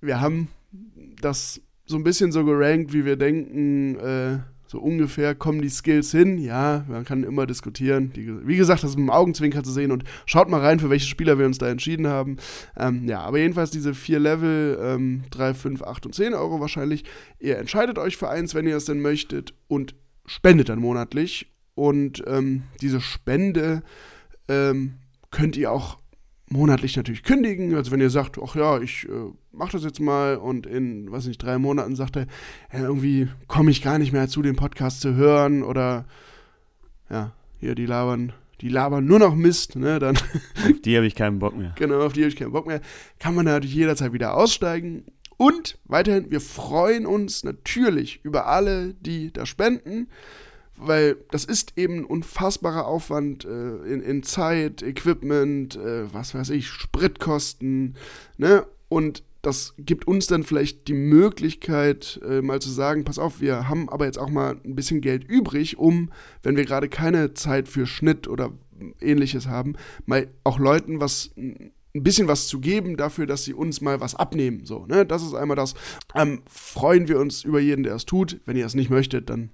Wir 0.00 0.20
haben 0.20 0.48
das 1.20 1.60
so 1.84 1.96
ein 1.96 2.04
bisschen 2.04 2.30
so 2.30 2.44
gerankt, 2.44 2.92
wie 2.92 3.04
wir 3.04 3.16
denken, 3.16 3.96
äh, 3.96 4.38
so 4.76 4.82
ungefähr 4.82 5.34
kommen 5.34 5.62
die 5.62 5.70
Skills 5.70 6.10
hin. 6.10 6.36
Ja, 6.38 6.84
man 6.86 7.04
kann 7.04 7.24
immer 7.24 7.46
diskutieren. 7.46 8.12
Die, 8.14 8.46
wie 8.46 8.56
gesagt, 8.56 8.82
das 8.82 8.90
ist 8.90 8.96
mit 8.96 9.06
dem 9.06 9.10
Augenzwinker 9.10 9.64
zu 9.64 9.72
sehen 9.72 9.90
und 9.90 10.04
schaut 10.26 10.50
mal 10.50 10.60
rein, 10.60 10.80
für 10.80 10.90
welche 10.90 11.06
Spieler 11.06 11.38
wir 11.38 11.46
uns 11.46 11.56
da 11.56 11.68
entschieden 11.68 12.06
haben. 12.06 12.36
Ähm, 12.78 13.08
ja, 13.08 13.20
aber 13.20 13.38
jedenfalls 13.38 13.70
diese 13.70 13.94
vier 13.94 14.18
Level, 14.18 14.78
ähm, 14.82 15.22
3, 15.30 15.54
5, 15.54 15.82
8 15.82 16.06
und 16.06 16.14
10 16.14 16.34
Euro 16.34 16.60
wahrscheinlich. 16.60 17.04
Ihr 17.40 17.56
entscheidet 17.56 17.98
euch 17.98 18.18
für 18.18 18.28
eins, 18.28 18.54
wenn 18.54 18.66
ihr 18.66 18.76
es 18.76 18.84
denn 18.84 19.00
möchtet 19.00 19.54
und 19.66 19.94
spendet 20.26 20.68
dann 20.68 20.78
monatlich. 20.78 21.50
Und 21.74 22.22
ähm, 22.26 22.64
diese 22.82 23.00
Spende 23.00 23.82
ähm, 24.48 24.96
könnt 25.30 25.56
ihr 25.56 25.72
auch 25.72 25.96
monatlich 26.48 26.96
natürlich 26.96 27.22
kündigen. 27.22 27.74
Also 27.74 27.90
wenn 27.90 28.00
ihr 28.00 28.10
sagt, 28.10 28.38
ach 28.42 28.54
ja, 28.54 28.80
ich 28.80 29.08
äh, 29.08 29.32
mache 29.52 29.72
das 29.72 29.84
jetzt 29.84 30.00
mal 30.00 30.36
und 30.36 30.66
in, 30.66 31.10
weiß 31.10 31.26
nicht, 31.26 31.42
drei 31.42 31.58
Monaten 31.58 31.96
sagt 31.96 32.16
er, 32.16 32.26
ja, 32.72 32.80
irgendwie 32.80 33.28
komme 33.48 33.70
ich 33.70 33.82
gar 33.82 33.98
nicht 33.98 34.12
mehr 34.12 34.28
zu, 34.28 34.42
den 34.42 34.56
Podcast 34.56 35.00
zu 35.00 35.14
hören 35.14 35.62
oder 35.62 36.06
ja, 37.10 37.32
hier 37.58 37.74
die 37.74 37.86
labern, 37.86 38.32
die 38.60 38.68
labern 38.68 39.06
nur 39.06 39.18
noch 39.18 39.34
Mist, 39.34 39.76
ne, 39.76 39.98
dann. 39.98 40.16
Auf 40.56 40.80
die 40.84 40.96
habe 40.96 41.06
ich 41.06 41.14
keinen 41.14 41.38
Bock 41.38 41.56
mehr. 41.56 41.74
genau, 41.76 42.00
auf 42.00 42.12
die 42.12 42.20
habe 42.20 42.28
ich 42.28 42.36
keinen 42.36 42.52
Bock 42.52 42.66
mehr. 42.66 42.80
Kann 43.18 43.34
man 43.34 43.44
natürlich 43.44 43.74
jederzeit 43.74 44.12
wieder 44.12 44.36
aussteigen. 44.36 45.04
Und 45.36 45.78
weiterhin, 45.84 46.30
wir 46.30 46.40
freuen 46.40 47.04
uns 47.04 47.44
natürlich 47.44 48.20
über 48.22 48.46
alle, 48.46 48.94
die 48.94 49.32
da 49.32 49.44
spenden, 49.44 50.08
weil 50.76 51.16
das 51.30 51.44
ist 51.44 51.72
eben 51.76 51.98
ein 52.00 52.04
unfassbarer 52.04 52.86
Aufwand 52.86 53.44
äh, 53.44 53.76
in, 53.84 54.00
in, 54.00 54.22
Zeit, 54.22 54.82
Equipment, 54.82 55.76
äh, 55.76 56.12
was 56.12 56.34
weiß 56.34 56.50
ich, 56.50 56.68
Spritkosten, 56.68 57.96
ne? 58.36 58.66
Und 58.88 59.24
das 59.42 59.74
gibt 59.78 60.06
uns 60.08 60.26
dann 60.26 60.42
vielleicht 60.42 60.88
die 60.88 60.94
Möglichkeit, 60.94 62.20
äh, 62.28 62.42
mal 62.42 62.60
zu 62.60 62.70
sagen, 62.70 63.04
pass 63.04 63.18
auf, 63.18 63.40
wir 63.40 63.68
haben 63.68 63.88
aber 63.88 64.04
jetzt 64.04 64.18
auch 64.18 64.30
mal 64.30 64.56
ein 64.64 64.74
bisschen 64.74 65.00
Geld 65.00 65.24
übrig, 65.24 65.78
um, 65.78 66.10
wenn 66.42 66.56
wir 66.56 66.64
gerade 66.64 66.88
keine 66.88 67.34
Zeit 67.34 67.68
für 67.68 67.86
Schnitt 67.86 68.26
oder 68.28 68.52
ähnliches 69.00 69.46
haben, 69.46 69.74
mal 70.04 70.28
auch 70.44 70.58
Leuten 70.58 71.00
was 71.00 71.30
ein 71.36 72.02
bisschen 72.02 72.28
was 72.28 72.46
zu 72.48 72.60
geben 72.60 72.96
dafür, 72.96 73.26
dass 73.26 73.44
sie 73.44 73.54
uns 73.54 73.80
mal 73.80 74.00
was 74.00 74.14
abnehmen. 74.14 74.66
So, 74.66 74.86
ne? 74.86 75.06
Das 75.06 75.22
ist 75.22 75.34
einmal 75.34 75.56
das. 75.56 75.74
Ähm, 76.14 76.42
freuen 76.48 77.08
wir 77.08 77.18
uns 77.18 77.42
über 77.42 77.58
jeden, 77.58 77.84
der 77.84 77.94
es 77.94 78.04
tut. 78.04 78.40
Wenn 78.44 78.56
ihr 78.56 78.66
es 78.66 78.74
nicht 78.74 78.90
möchtet, 78.90 79.30
dann 79.30 79.50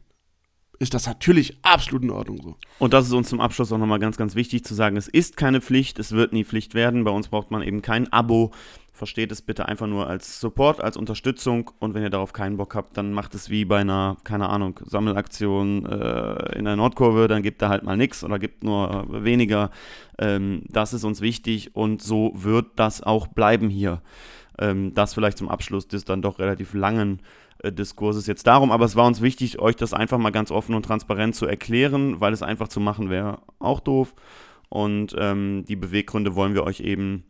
ist 0.83 0.95
das 0.95 1.07
natürlich 1.07 1.57
absolut 1.63 2.03
in 2.03 2.11
Ordnung 2.11 2.41
so. 2.43 2.57
Und 2.81 2.93
das 2.93 3.07
ist 3.07 3.13
uns 3.13 3.29
zum 3.29 3.41
Abschluss 3.41 3.71
auch 3.73 3.79
nochmal 3.79 4.01
ganz, 4.01 4.17
ganz 4.17 4.35
wichtig 4.35 4.65
zu 4.65 4.75
sagen. 4.75 4.97
Es 4.97 5.07
ist 5.07 5.37
keine 5.37 5.61
Pflicht, 5.61 6.01
es 6.01 6.11
wird 6.11 6.33
nie 6.33 6.45
Pflicht 6.45 6.75
werden. 6.75 7.05
Bei 7.05 7.13
uns 7.13 7.29
braucht 7.29 7.53
man 7.53 7.63
eben 7.63 7.83
kein 7.83 8.13
Abo. 8.13 8.51
Versteht 8.93 9.31
es 9.31 9.43
bitte 9.43 9.67
einfach 9.67 9.87
nur 9.87 10.09
als 10.09 10.41
Support, 10.41 10.81
als 10.83 10.97
Unterstützung 10.97 11.71
und 11.79 11.95
wenn 11.95 12.03
ihr 12.03 12.11
darauf 12.11 12.33
keinen 12.33 12.57
Bock 12.57 12.75
habt, 12.75 12.97
dann 12.97 13.13
macht 13.13 13.35
es 13.35 13.49
wie 13.49 13.65
bei 13.65 13.79
einer, 13.79 14.17
keine 14.25 14.49
Ahnung, 14.49 14.79
Sammelaktion 14.85 15.87
äh, 15.87 16.59
in 16.59 16.65
der 16.65 16.77
Nordkurve, 16.77 17.27
dann 17.27 17.43
gibt 17.43 17.63
da 17.63 17.69
halt 17.69 17.85
mal 17.85 17.97
nichts 17.97 18.23
oder 18.23 18.39
gibt 18.39 18.65
nur 18.65 19.07
äh, 19.11 19.25
weniger. 19.25 19.71
Ähm, 20.19 20.65
das 20.69 20.93
ist 20.93 21.05
uns 21.05 21.21
wichtig 21.21 21.75
und 21.75 22.03
so 22.03 22.33
wird 22.35 22.67
das 22.77 23.03
auch 23.03 23.29
bleiben 23.29 23.71
hier. 23.71 24.03
Ähm, 24.59 24.93
das 24.95 25.15
vielleicht 25.15 25.39
zum 25.39 25.49
Abschluss 25.49 25.89
des 25.89 26.05
dann 26.05 26.23
doch 26.23 26.39
relativ 26.39 26.75
langen 26.75 27.23
Diskurses 27.71 28.27
jetzt 28.27 28.47
darum, 28.47 28.73
aber 28.73 28.85
es 28.85 28.97
war 28.97 29.07
uns 29.07 29.21
wichtig, 29.21 29.59
euch 29.61 29.77
das 29.77 29.93
einfach 29.93 30.19
mal 30.19 30.31
ganz 30.31 30.51
offen 30.51 30.75
und 30.75 30.85
transparent 30.85 31.35
zu 31.35 31.47
erklären, 31.47 32.21
weil 32.21 32.33
es 32.33 32.43
einfach 32.43 32.69
zu 32.69 32.81
machen 32.81 33.11
wäre 33.11 33.41
auch 33.59 33.81
doof. 33.81 34.15
Und 34.69 35.15
ähm, 35.19 35.65
die 35.69 35.77
Beweggründe 35.77 36.35
wollen 36.35 36.55
wir 36.55 36.65
euch 36.65 36.81
eben 36.81 37.25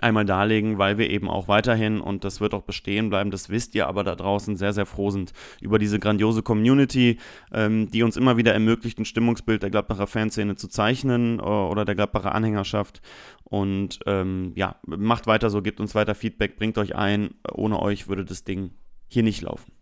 einmal 0.00 0.24
darlegen, 0.24 0.78
weil 0.78 0.98
wir 0.98 1.10
eben 1.10 1.28
auch 1.28 1.48
weiterhin, 1.48 2.00
und 2.00 2.24
das 2.24 2.40
wird 2.40 2.54
auch 2.54 2.62
bestehen 2.62 3.10
bleiben, 3.10 3.30
das 3.30 3.50
wisst 3.50 3.74
ihr 3.74 3.88
aber 3.88 4.04
da 4.04 4.14
draußen, 4.14 4.56
sehr, 4.56 4.72
sehr 4.72 4.86
froh 4.86 5.10
sind 5.10 5.32
über 5.60 5.78
diese 5.78 5.98
grandiose 5.98 6.42
Community, 6.42 7.18
ähm, 7.52 7.90
die 7.90 8.02
uns 8.02 8.16
immer 8.16 8.36
wieder 8.36 8.52
ermöglicht, 8.52 8.98
ein 8.98 9.04
Stimmungsbild 9.04 9.62
der 9.62 9.70
Gladbacher 9.70 10.06
Fanszene 10.06 10.56
zu 10.56 10.68
zeichnen 10.68 11.40
äh, 11.40 11.42
oder 11.42 11.84
der 11.84 11.94
Gladbacher 11.94 12.34
Anhängerschaft. 12.34 13.00
Und 13.44 14.00
ähm, 14.06 14.52
ja, 14.54 14.76
macht 14.86 15.26
weiter 15.26 15.50
so, 15.50 15.62
gebt 15.62 15.80
uns 15.80 15.94
weiter 15.94 16.14
Feedback, 16.14 16.56
bringt 16.56 16.78
euch 16.78 16.94
ein. 16.94 17.30
Ohne 17.52 17.80
euch 17.80 18.08
würde 18.08 18.24
das 18.24 18.44
Ding 18.44 18.70
hier 19.08 19.22
nicht 19.22 19.42
laufen. 19.42 19.72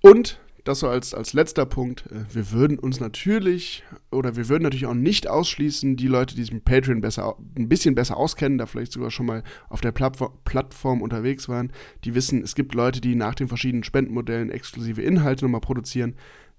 Und 0.00 0.40
das 0.66 0.80
so 0.80 0.88
als, 0.88 1.14
als 1.14 1.32
letzter 1.32 1.64
Punkt. 1.64 2.06
Äh, 2.10 2.34
wir 2.34 2.50
würden 2.50 2.78
uns 2.78 3.00
natürlich 3.00 3.84
oder 4.10 4.36
wir 4.36 4.48
würden 4.48 4.64
natürlich 4.64 4.86
auch 4.86 4.94
nicht 4.94 5.28
ausschließen, 5.28 5.96
die 5.96 6.08
Leute, 6.08 6.34
die 6.34 6.42
sich 6.42 6.52
mit 6.52 6.64
Patreon 6.64 7.00
besser, 7.00 7.36
ein 7.56 7.68
bisschen 7.68 7.94
besser 7.94 8.16
auskennen, 8.16 8.58
da 8.58 8.66
vielleicht 8.66 8.92
sogar 8.92 9.10
schon 9.10 9.26
mal 9.26 9.42
auf 9.68 9.80
der 9.80 9.92
Plattform 9.92 11.02
unterwegs 11.02 11.48
waren, 11.48 11.72
die 12.04 12.14
wissen, 12.14 12.42
es 12.42 12.54
gibt 12.54 12.74
Leute, 12.74 13.00
die 13.00 13.14
nach 13.14 13.34
den 13.34 13.48
verschiedenen 13.48 13.84
Spendenmodellen 13.84 14.50
exklusive 14.50 15.02
Inhalte 15.02 15.44
nochmal 15.44 15.60
produzieren. 15.60 16.16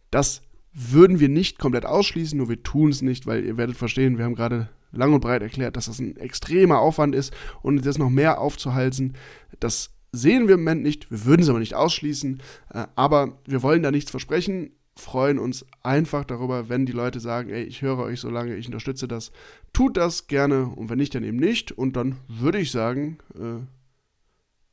Das 0.09 0.41
würden 0.73 1.19
wir 1.19 1.29
nicht 1.29 1.59
komplett 1.59 1.85
ausschließen, 1.85 2.37
nur 2.37 2.49
wir 2.49 2.63
tun 2.63 2.91
es 2.91 3.01
nicht, 3.01 3.25
weil 3.25 3.43
ihr 3.43 3.57
werdet 3.57 3.75
verstehen, 3.75 4.17
wir 4.17 4.25
haben 4.25 4.35
gerade 4.35 4.69
lang 4.91 5.13
und 5.13 5.19
breit 5.19 5.41
erklärt, 5.41 5.75
dass 5.75 5.87
das 5.87 5.99
ein 5.99 6.15
extremer 6.17 6.79
Aufwand 6.79 7.13
ist 7.13 7.33
und 7.61 7.85
das 7.85 7.97
noch 7.97 8.09
mehr 8.09 8.39
aufzuhalten, 8.39 9.13
das 9.59 9.96
sehen 10.11 10.47
wir 10.47 10.55
im 10.55 10.61
Moment 10.61 10.83
nicht, 10.83 11.11
wir 11.11 11.25
würden 11.25 11.41
es 11.41 11.49
aber 11.49 11.59
nicht 11.59 11.75
ausschließen, 11.75 12.41
äh, 12.73 12.85
aber 12.95 13.39
wir 13.45 13.61
wollen 13.63 13.83
da 13.83 13.91
nichts 13.91 14.11
versprechen, 14.11 14.71
freuen 14.95 15.39
uns 15.39 15.65
einfach 15.83 16.25
darüber, 16.25 16.69
wenn 16.69 16.85
die 16.85 16.91
Leute 16.91 17.19
sagen, 17.19 17.49
ey, 17.49 17.63
ich 17.63 17.81
höre 17.81 17.99
euch 17.99 18.19
so 18.19 18.29
lange, 18.29 18.55
ich 18.55 18.65
unterstütze 18.65 19.07
das, 19.07 19.31
tut 19.73 19.97
das 19.97 20.27
gerne 20.27 20.67
und 20.67 20.89
wenn 20.89 20.97
nicht, 20.97 21.13
dann 21.15 21.23
eben 21.23 21.37
nicht 21.37 21.71
und 21.71 21.95
dann 21.95 22.17
würde 22.27 22.59
ich 22.59 22.71
sagen, 22.71 23.19
äh, 23.35 23.61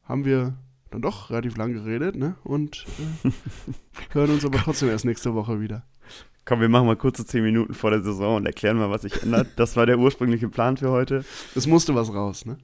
haben 0.09 0.25
wir 0.25 0.57
dann 0.91 1.03
doch 1.03 1.31
relativ 1.31 1.57
lang 1.57 1.73
geredet 1.73 2.17
ne? 2.17 2.37
und 2.45 2.87
äh, 3.25 3.31
hören 4.13 4.31
uns 4.31 4.45
aber 4.45 4.59
trotzdem 4.59 4.89
erst 4.89 5.05
nächste 5.05 5.35
Woche 5.35 5.61
wieder. 5.61 5.85
Komm, 6.45 6.61
wir 6.61 6.69
machen 6.69 6.87
mal 6.87 6.97
kurze 6.97 7.25
10 7.25 7.43
Minuten 7.43 7.73
vor 7.73 7.91
der 7.91 8.03
Saison 8.03 8.37
und 8.37 8.47
erklären 8.47 8.77
mal, 8.77 8.91
was 8.91 9.03
sich 9.03 9.23
ändert. 9.23 9.49
Das 9.57 9.77
war 9.77 9.87
der 9.87 9.99
ursprüngliche 9.99 10.49
Plan 10.49 10.77
für 10.77 10.91
heute. 10.91 11.25
Es 11.55 11.67
musste 11.67 11.95
was 11.95 12.13
raus, 12.13 12.45
ne? 12.45 12.59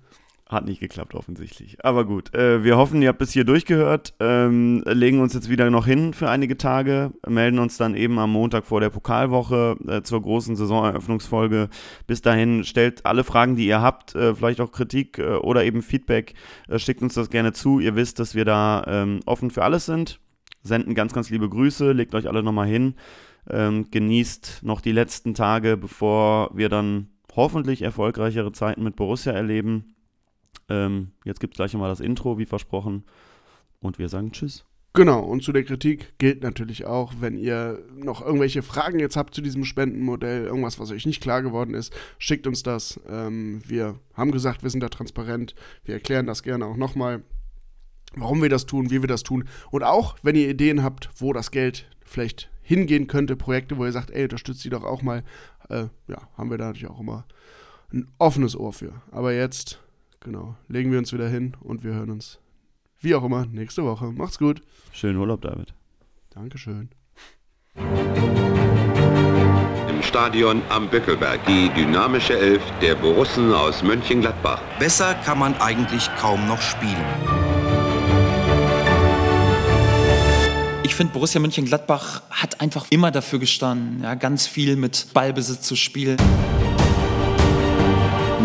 Hat 0.51 0.65
nicht 0.65 0.81
geklappt, 0.81 1.15
offensichtlich. 1.15 1.77
Aber 1.85 2.05
gut, 2.05 2.35
äh, 2.35 2.65
wir 2.65 2.77
hoffen, 2.77 3.01
ihr 3.03 3.11
habt 3.11 3.21
bis 3.21 3.31
hier 3.31 3.45
durchgehört, 3.45 4.15
ähm, 4.19 4.83
legen 4.85 5.21
uns 5.21 5.33
jetzt 5.33 5.49
wieder 5.49 5.71
noch 5.71 5.87
hin 5.87 6.13
für 6.13 6.29
einige 6.29 6.57
Tage, 6.57 7.13
melden 7.25 7.61
uns 7.61 7.77
dann 7.77 7.95
eben 7.95 8.19
am 8.19 8.33
Montag 8.33 8.67
vor 8.67 8.81
der 8.81 8.91
Pokalwoche 8.91 9.77
äh, 9.87 10.03
zur 10.03 10.21
großen 10.21 10.57
Saisoneröffnungsfolge. 10.57 11.69
Bis 12.09 12.21
dahin 12.21 12.65
stellt 12.65 13.07
alle 13.07 13.23
Fragen, 13.23 13.55
die 13.55 13.69
ihr 13.69 13.81
habt, 13.81 14.17
äh, 14.17 14.35
vielleicht 14.35 14.61
auch 14.61 14.73
Kritik 14.73 15.21
äh, 15.21 15.37
oder 15.37 15.65
eben 15.65 15.83
Feedback, 15.83 16.35
äh, 16.69 16.81
schickt 16.81 17.01
uns 17.01 17.15
das 17.15 17.31
gerne 17.31 17.53
zu. 17.53 17.79
Ihr 17.79 17.95
wisst, 17.95 18.19
dass 18.19 18.35
wir 18.35 18.45
da 18.45 18.83
ähm, 18.89 19.21
offen 19.27 19.53
für 19.53 19.63
alles 19.63 19.87
sind. 19.87 20.19
Senden 20.65 20.97
ganz, 20.97 21.13
ganz 21.13 21.31
liebe 21.31 21.49
Grüße, 21.49 21.93
legt 21.93 22.13
euch 22.17 22.27
alle 22.27 22.43
nochmal 22.43 22.67
hin, 22.67 22.97
ähm, 23.49 23.87
genießt 23.89 24.63
noch 24.65 24.81
die 24.81 24.91
letzten 24.91 25.33
Tage, 25.35 25.77
bevor 25.77 26.51
wir 26.55 26.69
dann 26.69 27.07
hoffentlich 27.37 27.83
erfolgreichere 27.83 28.51
Zeiten 28.51 28.83
mit 28.83 28.97
Borussia 28.97 29.33
erleben. 29.33 29.95
Ähm, 30.71 31.11
jetzt 31.25 31.41
gibt 31.41 31.55
es 31.55 31.57
gleich 31.57 31.75
nochmal 31.75 31.91
das 31.91 32.01
Intro, 32.01 32.39
wie 32.39 32.47
versprochen. 32.47 33.05
Und 33.81 33.99
wir 33.99 34.09
sagen 34.09 34.33
Tschüss. 34.33 34.65
Genau, 34.93 35.21
und 35.21 35.45
zu 35.45 35.53
der 35.53 35.63
Kritik 35.63 36.19
gilt 36.19 36.43
natürlich 36.43 36.85
auch, 36.85 37.13
wenn 37.21 37.37
ihr 37.37 37.79
noch 37.95 38.21
irgendwelche 38.25 38.63
Fragen 38.63 38.99
jetzt 38.99 39.17
habt 39.17 39.35
zu 39.35 39.41
diesem 39.41 39.65
Spendenmodell, 39.65 40.47
irgendwas, 40.47 40.81
was 40.81 40.91
euch 40.91 41.07
nicht 41.07 41.23
klar 41.23 41.43
geworden 41.43 41.75
ist, 41.75 41.93
schickt 42.19 42.47
uns 42.49 42.65
das. 42.65 42.99
Ähm, 43.09 43.61
wir 43.65 44.01
haben 44.15 44.33
gesagt, 44.33 44.65
wir 44.65 44.71
sind 44.71 44.83
da 44.83 44.89
transparent. 44.89 45.55
Wir 45.85 45.95
erklären 45.95 46.27
das 46.27 46.43
gerne 46.43 46.67
auch 46.67 46.77
nochmal, 46.77 47.23
warum 48.17 48.43
wir 48.43 48.49
das 48.49 48.67
tun, 48.67 48.91
wie 48.91 49.01
wir 49.01 49.09
das 49.09 49.23
tun. 49.23 49.49
Und 49.71 49.85
auch, 49.85 50.17
wenn 50.23 50.35
ihr 50.35 50.49
Ideen 50.49 50.83
habt, 50.83 51.09
wo 51.17 51.33
das 51.33 51.53
Geld 51.53 51.89
vielleicht 52.05 52.51
hingehen 52.63 53.07
könnte, 53.07 53.37
Projekte, 53.37 53.79
wo 53.79 53.85
ihr 53.85 53.93
sagt, 53.93 54.11
ey, 54.11 54.25
unterstützt 54.25 54.65
die 54.65 54.71
doch 54.71 54.83
auch 54.83 55.03
mal, 55.03 55.23
äh, 55.69 55.87
ja, 56.09 56.29
haben 56.37 56.51
wir 56.51 56.59
da 56.59 56.67
natürlich 56.67 56.91
auch 56.91 57.01
immer 57.01 57.27
ein 57.93 58.09
offenes 58.19 58.57
Ohr 58.57 58.73
für. 58.73 59.03
Aber 59.13 59.33
jetzt 59.33 59.81
genau, 60.21 60.57
legen 60.69 60.93
wir 60.93 60.99
uns 60.99 61.13
wieder 61.13 61.29
hin 61.29 61.57
und 61.61 61.83
wir 61.83 61.95
hören 61.95 62.11
uns, 62.11 62.39
wie 63.01 63.15
auch 63.15 63.25
immer, 63.25 63.47
nächste 63.47 63.85
Woche. 63.85 64.13
Macht's 64.13 64.39
gut. 64.39 64.63
Schönen 64.93 65.19
Urlaub, 65.19 65.41
David. 65.43 65.75
Dankeschön. 66.31 66.91
Im 69.89 70.03
Stadion 70.03 70.63
am 70.69 70.89
Bückelberg 70.89 71.45
die 71.47 71.71
dynamische 71.71 72.39
Elf 72.39 72.63
der 72.81 72.95
Borussen 72.95 73.53
aus 73.53 73.83
Mönchengladbach. 73.83 74.61
Besser 74.79 75.15
kann 75.25 75.39
man 75.39 75.55
eigentlich 75.57 76.09
kaum 76.19 76.47
noch 76.47 76.61
spielen. 76.61 77.05
Ich 80.83 80.95
finde, 80.95 81.13
Borussia 81.13 81.41
Mönchengladbach 81.41 82.23
hat 82.31 82.61
einfach 82.61 82.87
immer 82.91 83.11
dafür 83.11 83.39
gestanden, 83.39 84.03
ja, 84.03 84.15
ganz 84.17 84.47
viel 84.47 84.77
mit 84.77 85.07
Ballbesitz 85.15 85.63
zu 85.63 85.77
spielen. 85.77 86.19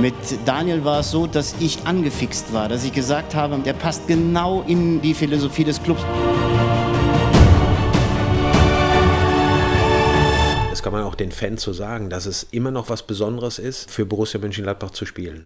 Mit 0.01 0.13
Daniel 0.45 0.83
war 0.83 0.99
es 0.99 1.11
so, 1.11 1.25
dass 1.25 1.55
ich 1.59 1.85
angefixt 1.85 2.51
war, 2.53 2.67
dass 2.67 2.83
ich 2.83 2.91
gesagt 2.91 3.33
habe, 3.33 3.57
der 3.59 3.73
passt 3.73 4.07
genau 4.07 4.63
in 4.67 5.01
die 5.01 5.13
Philosophie 5.13 5.63
des 5.63 5.81
Clubs. 5.81 6.01
Das 10.69 10.83
kann 10.83 10.91
man 10.91 11.03
auch 11.03 11.15
den 11.15 11.31
Fans 11.31 11.61
so 11.61 11.71
sagen, 11.71 12.09
dass 12.09 12.25
es 12.25 12.43
immer 12.51 12.71
noch 12.71 12.89
was 12.89 13.03
Besonderes 13.03 13.57
ist, 13.57 13.89
für 13.89 14.05
Borussia 14.05 14.39
Mönchengladbach 14.39 14.91
zu 14.91 15.05
spielen. 15.05 15.45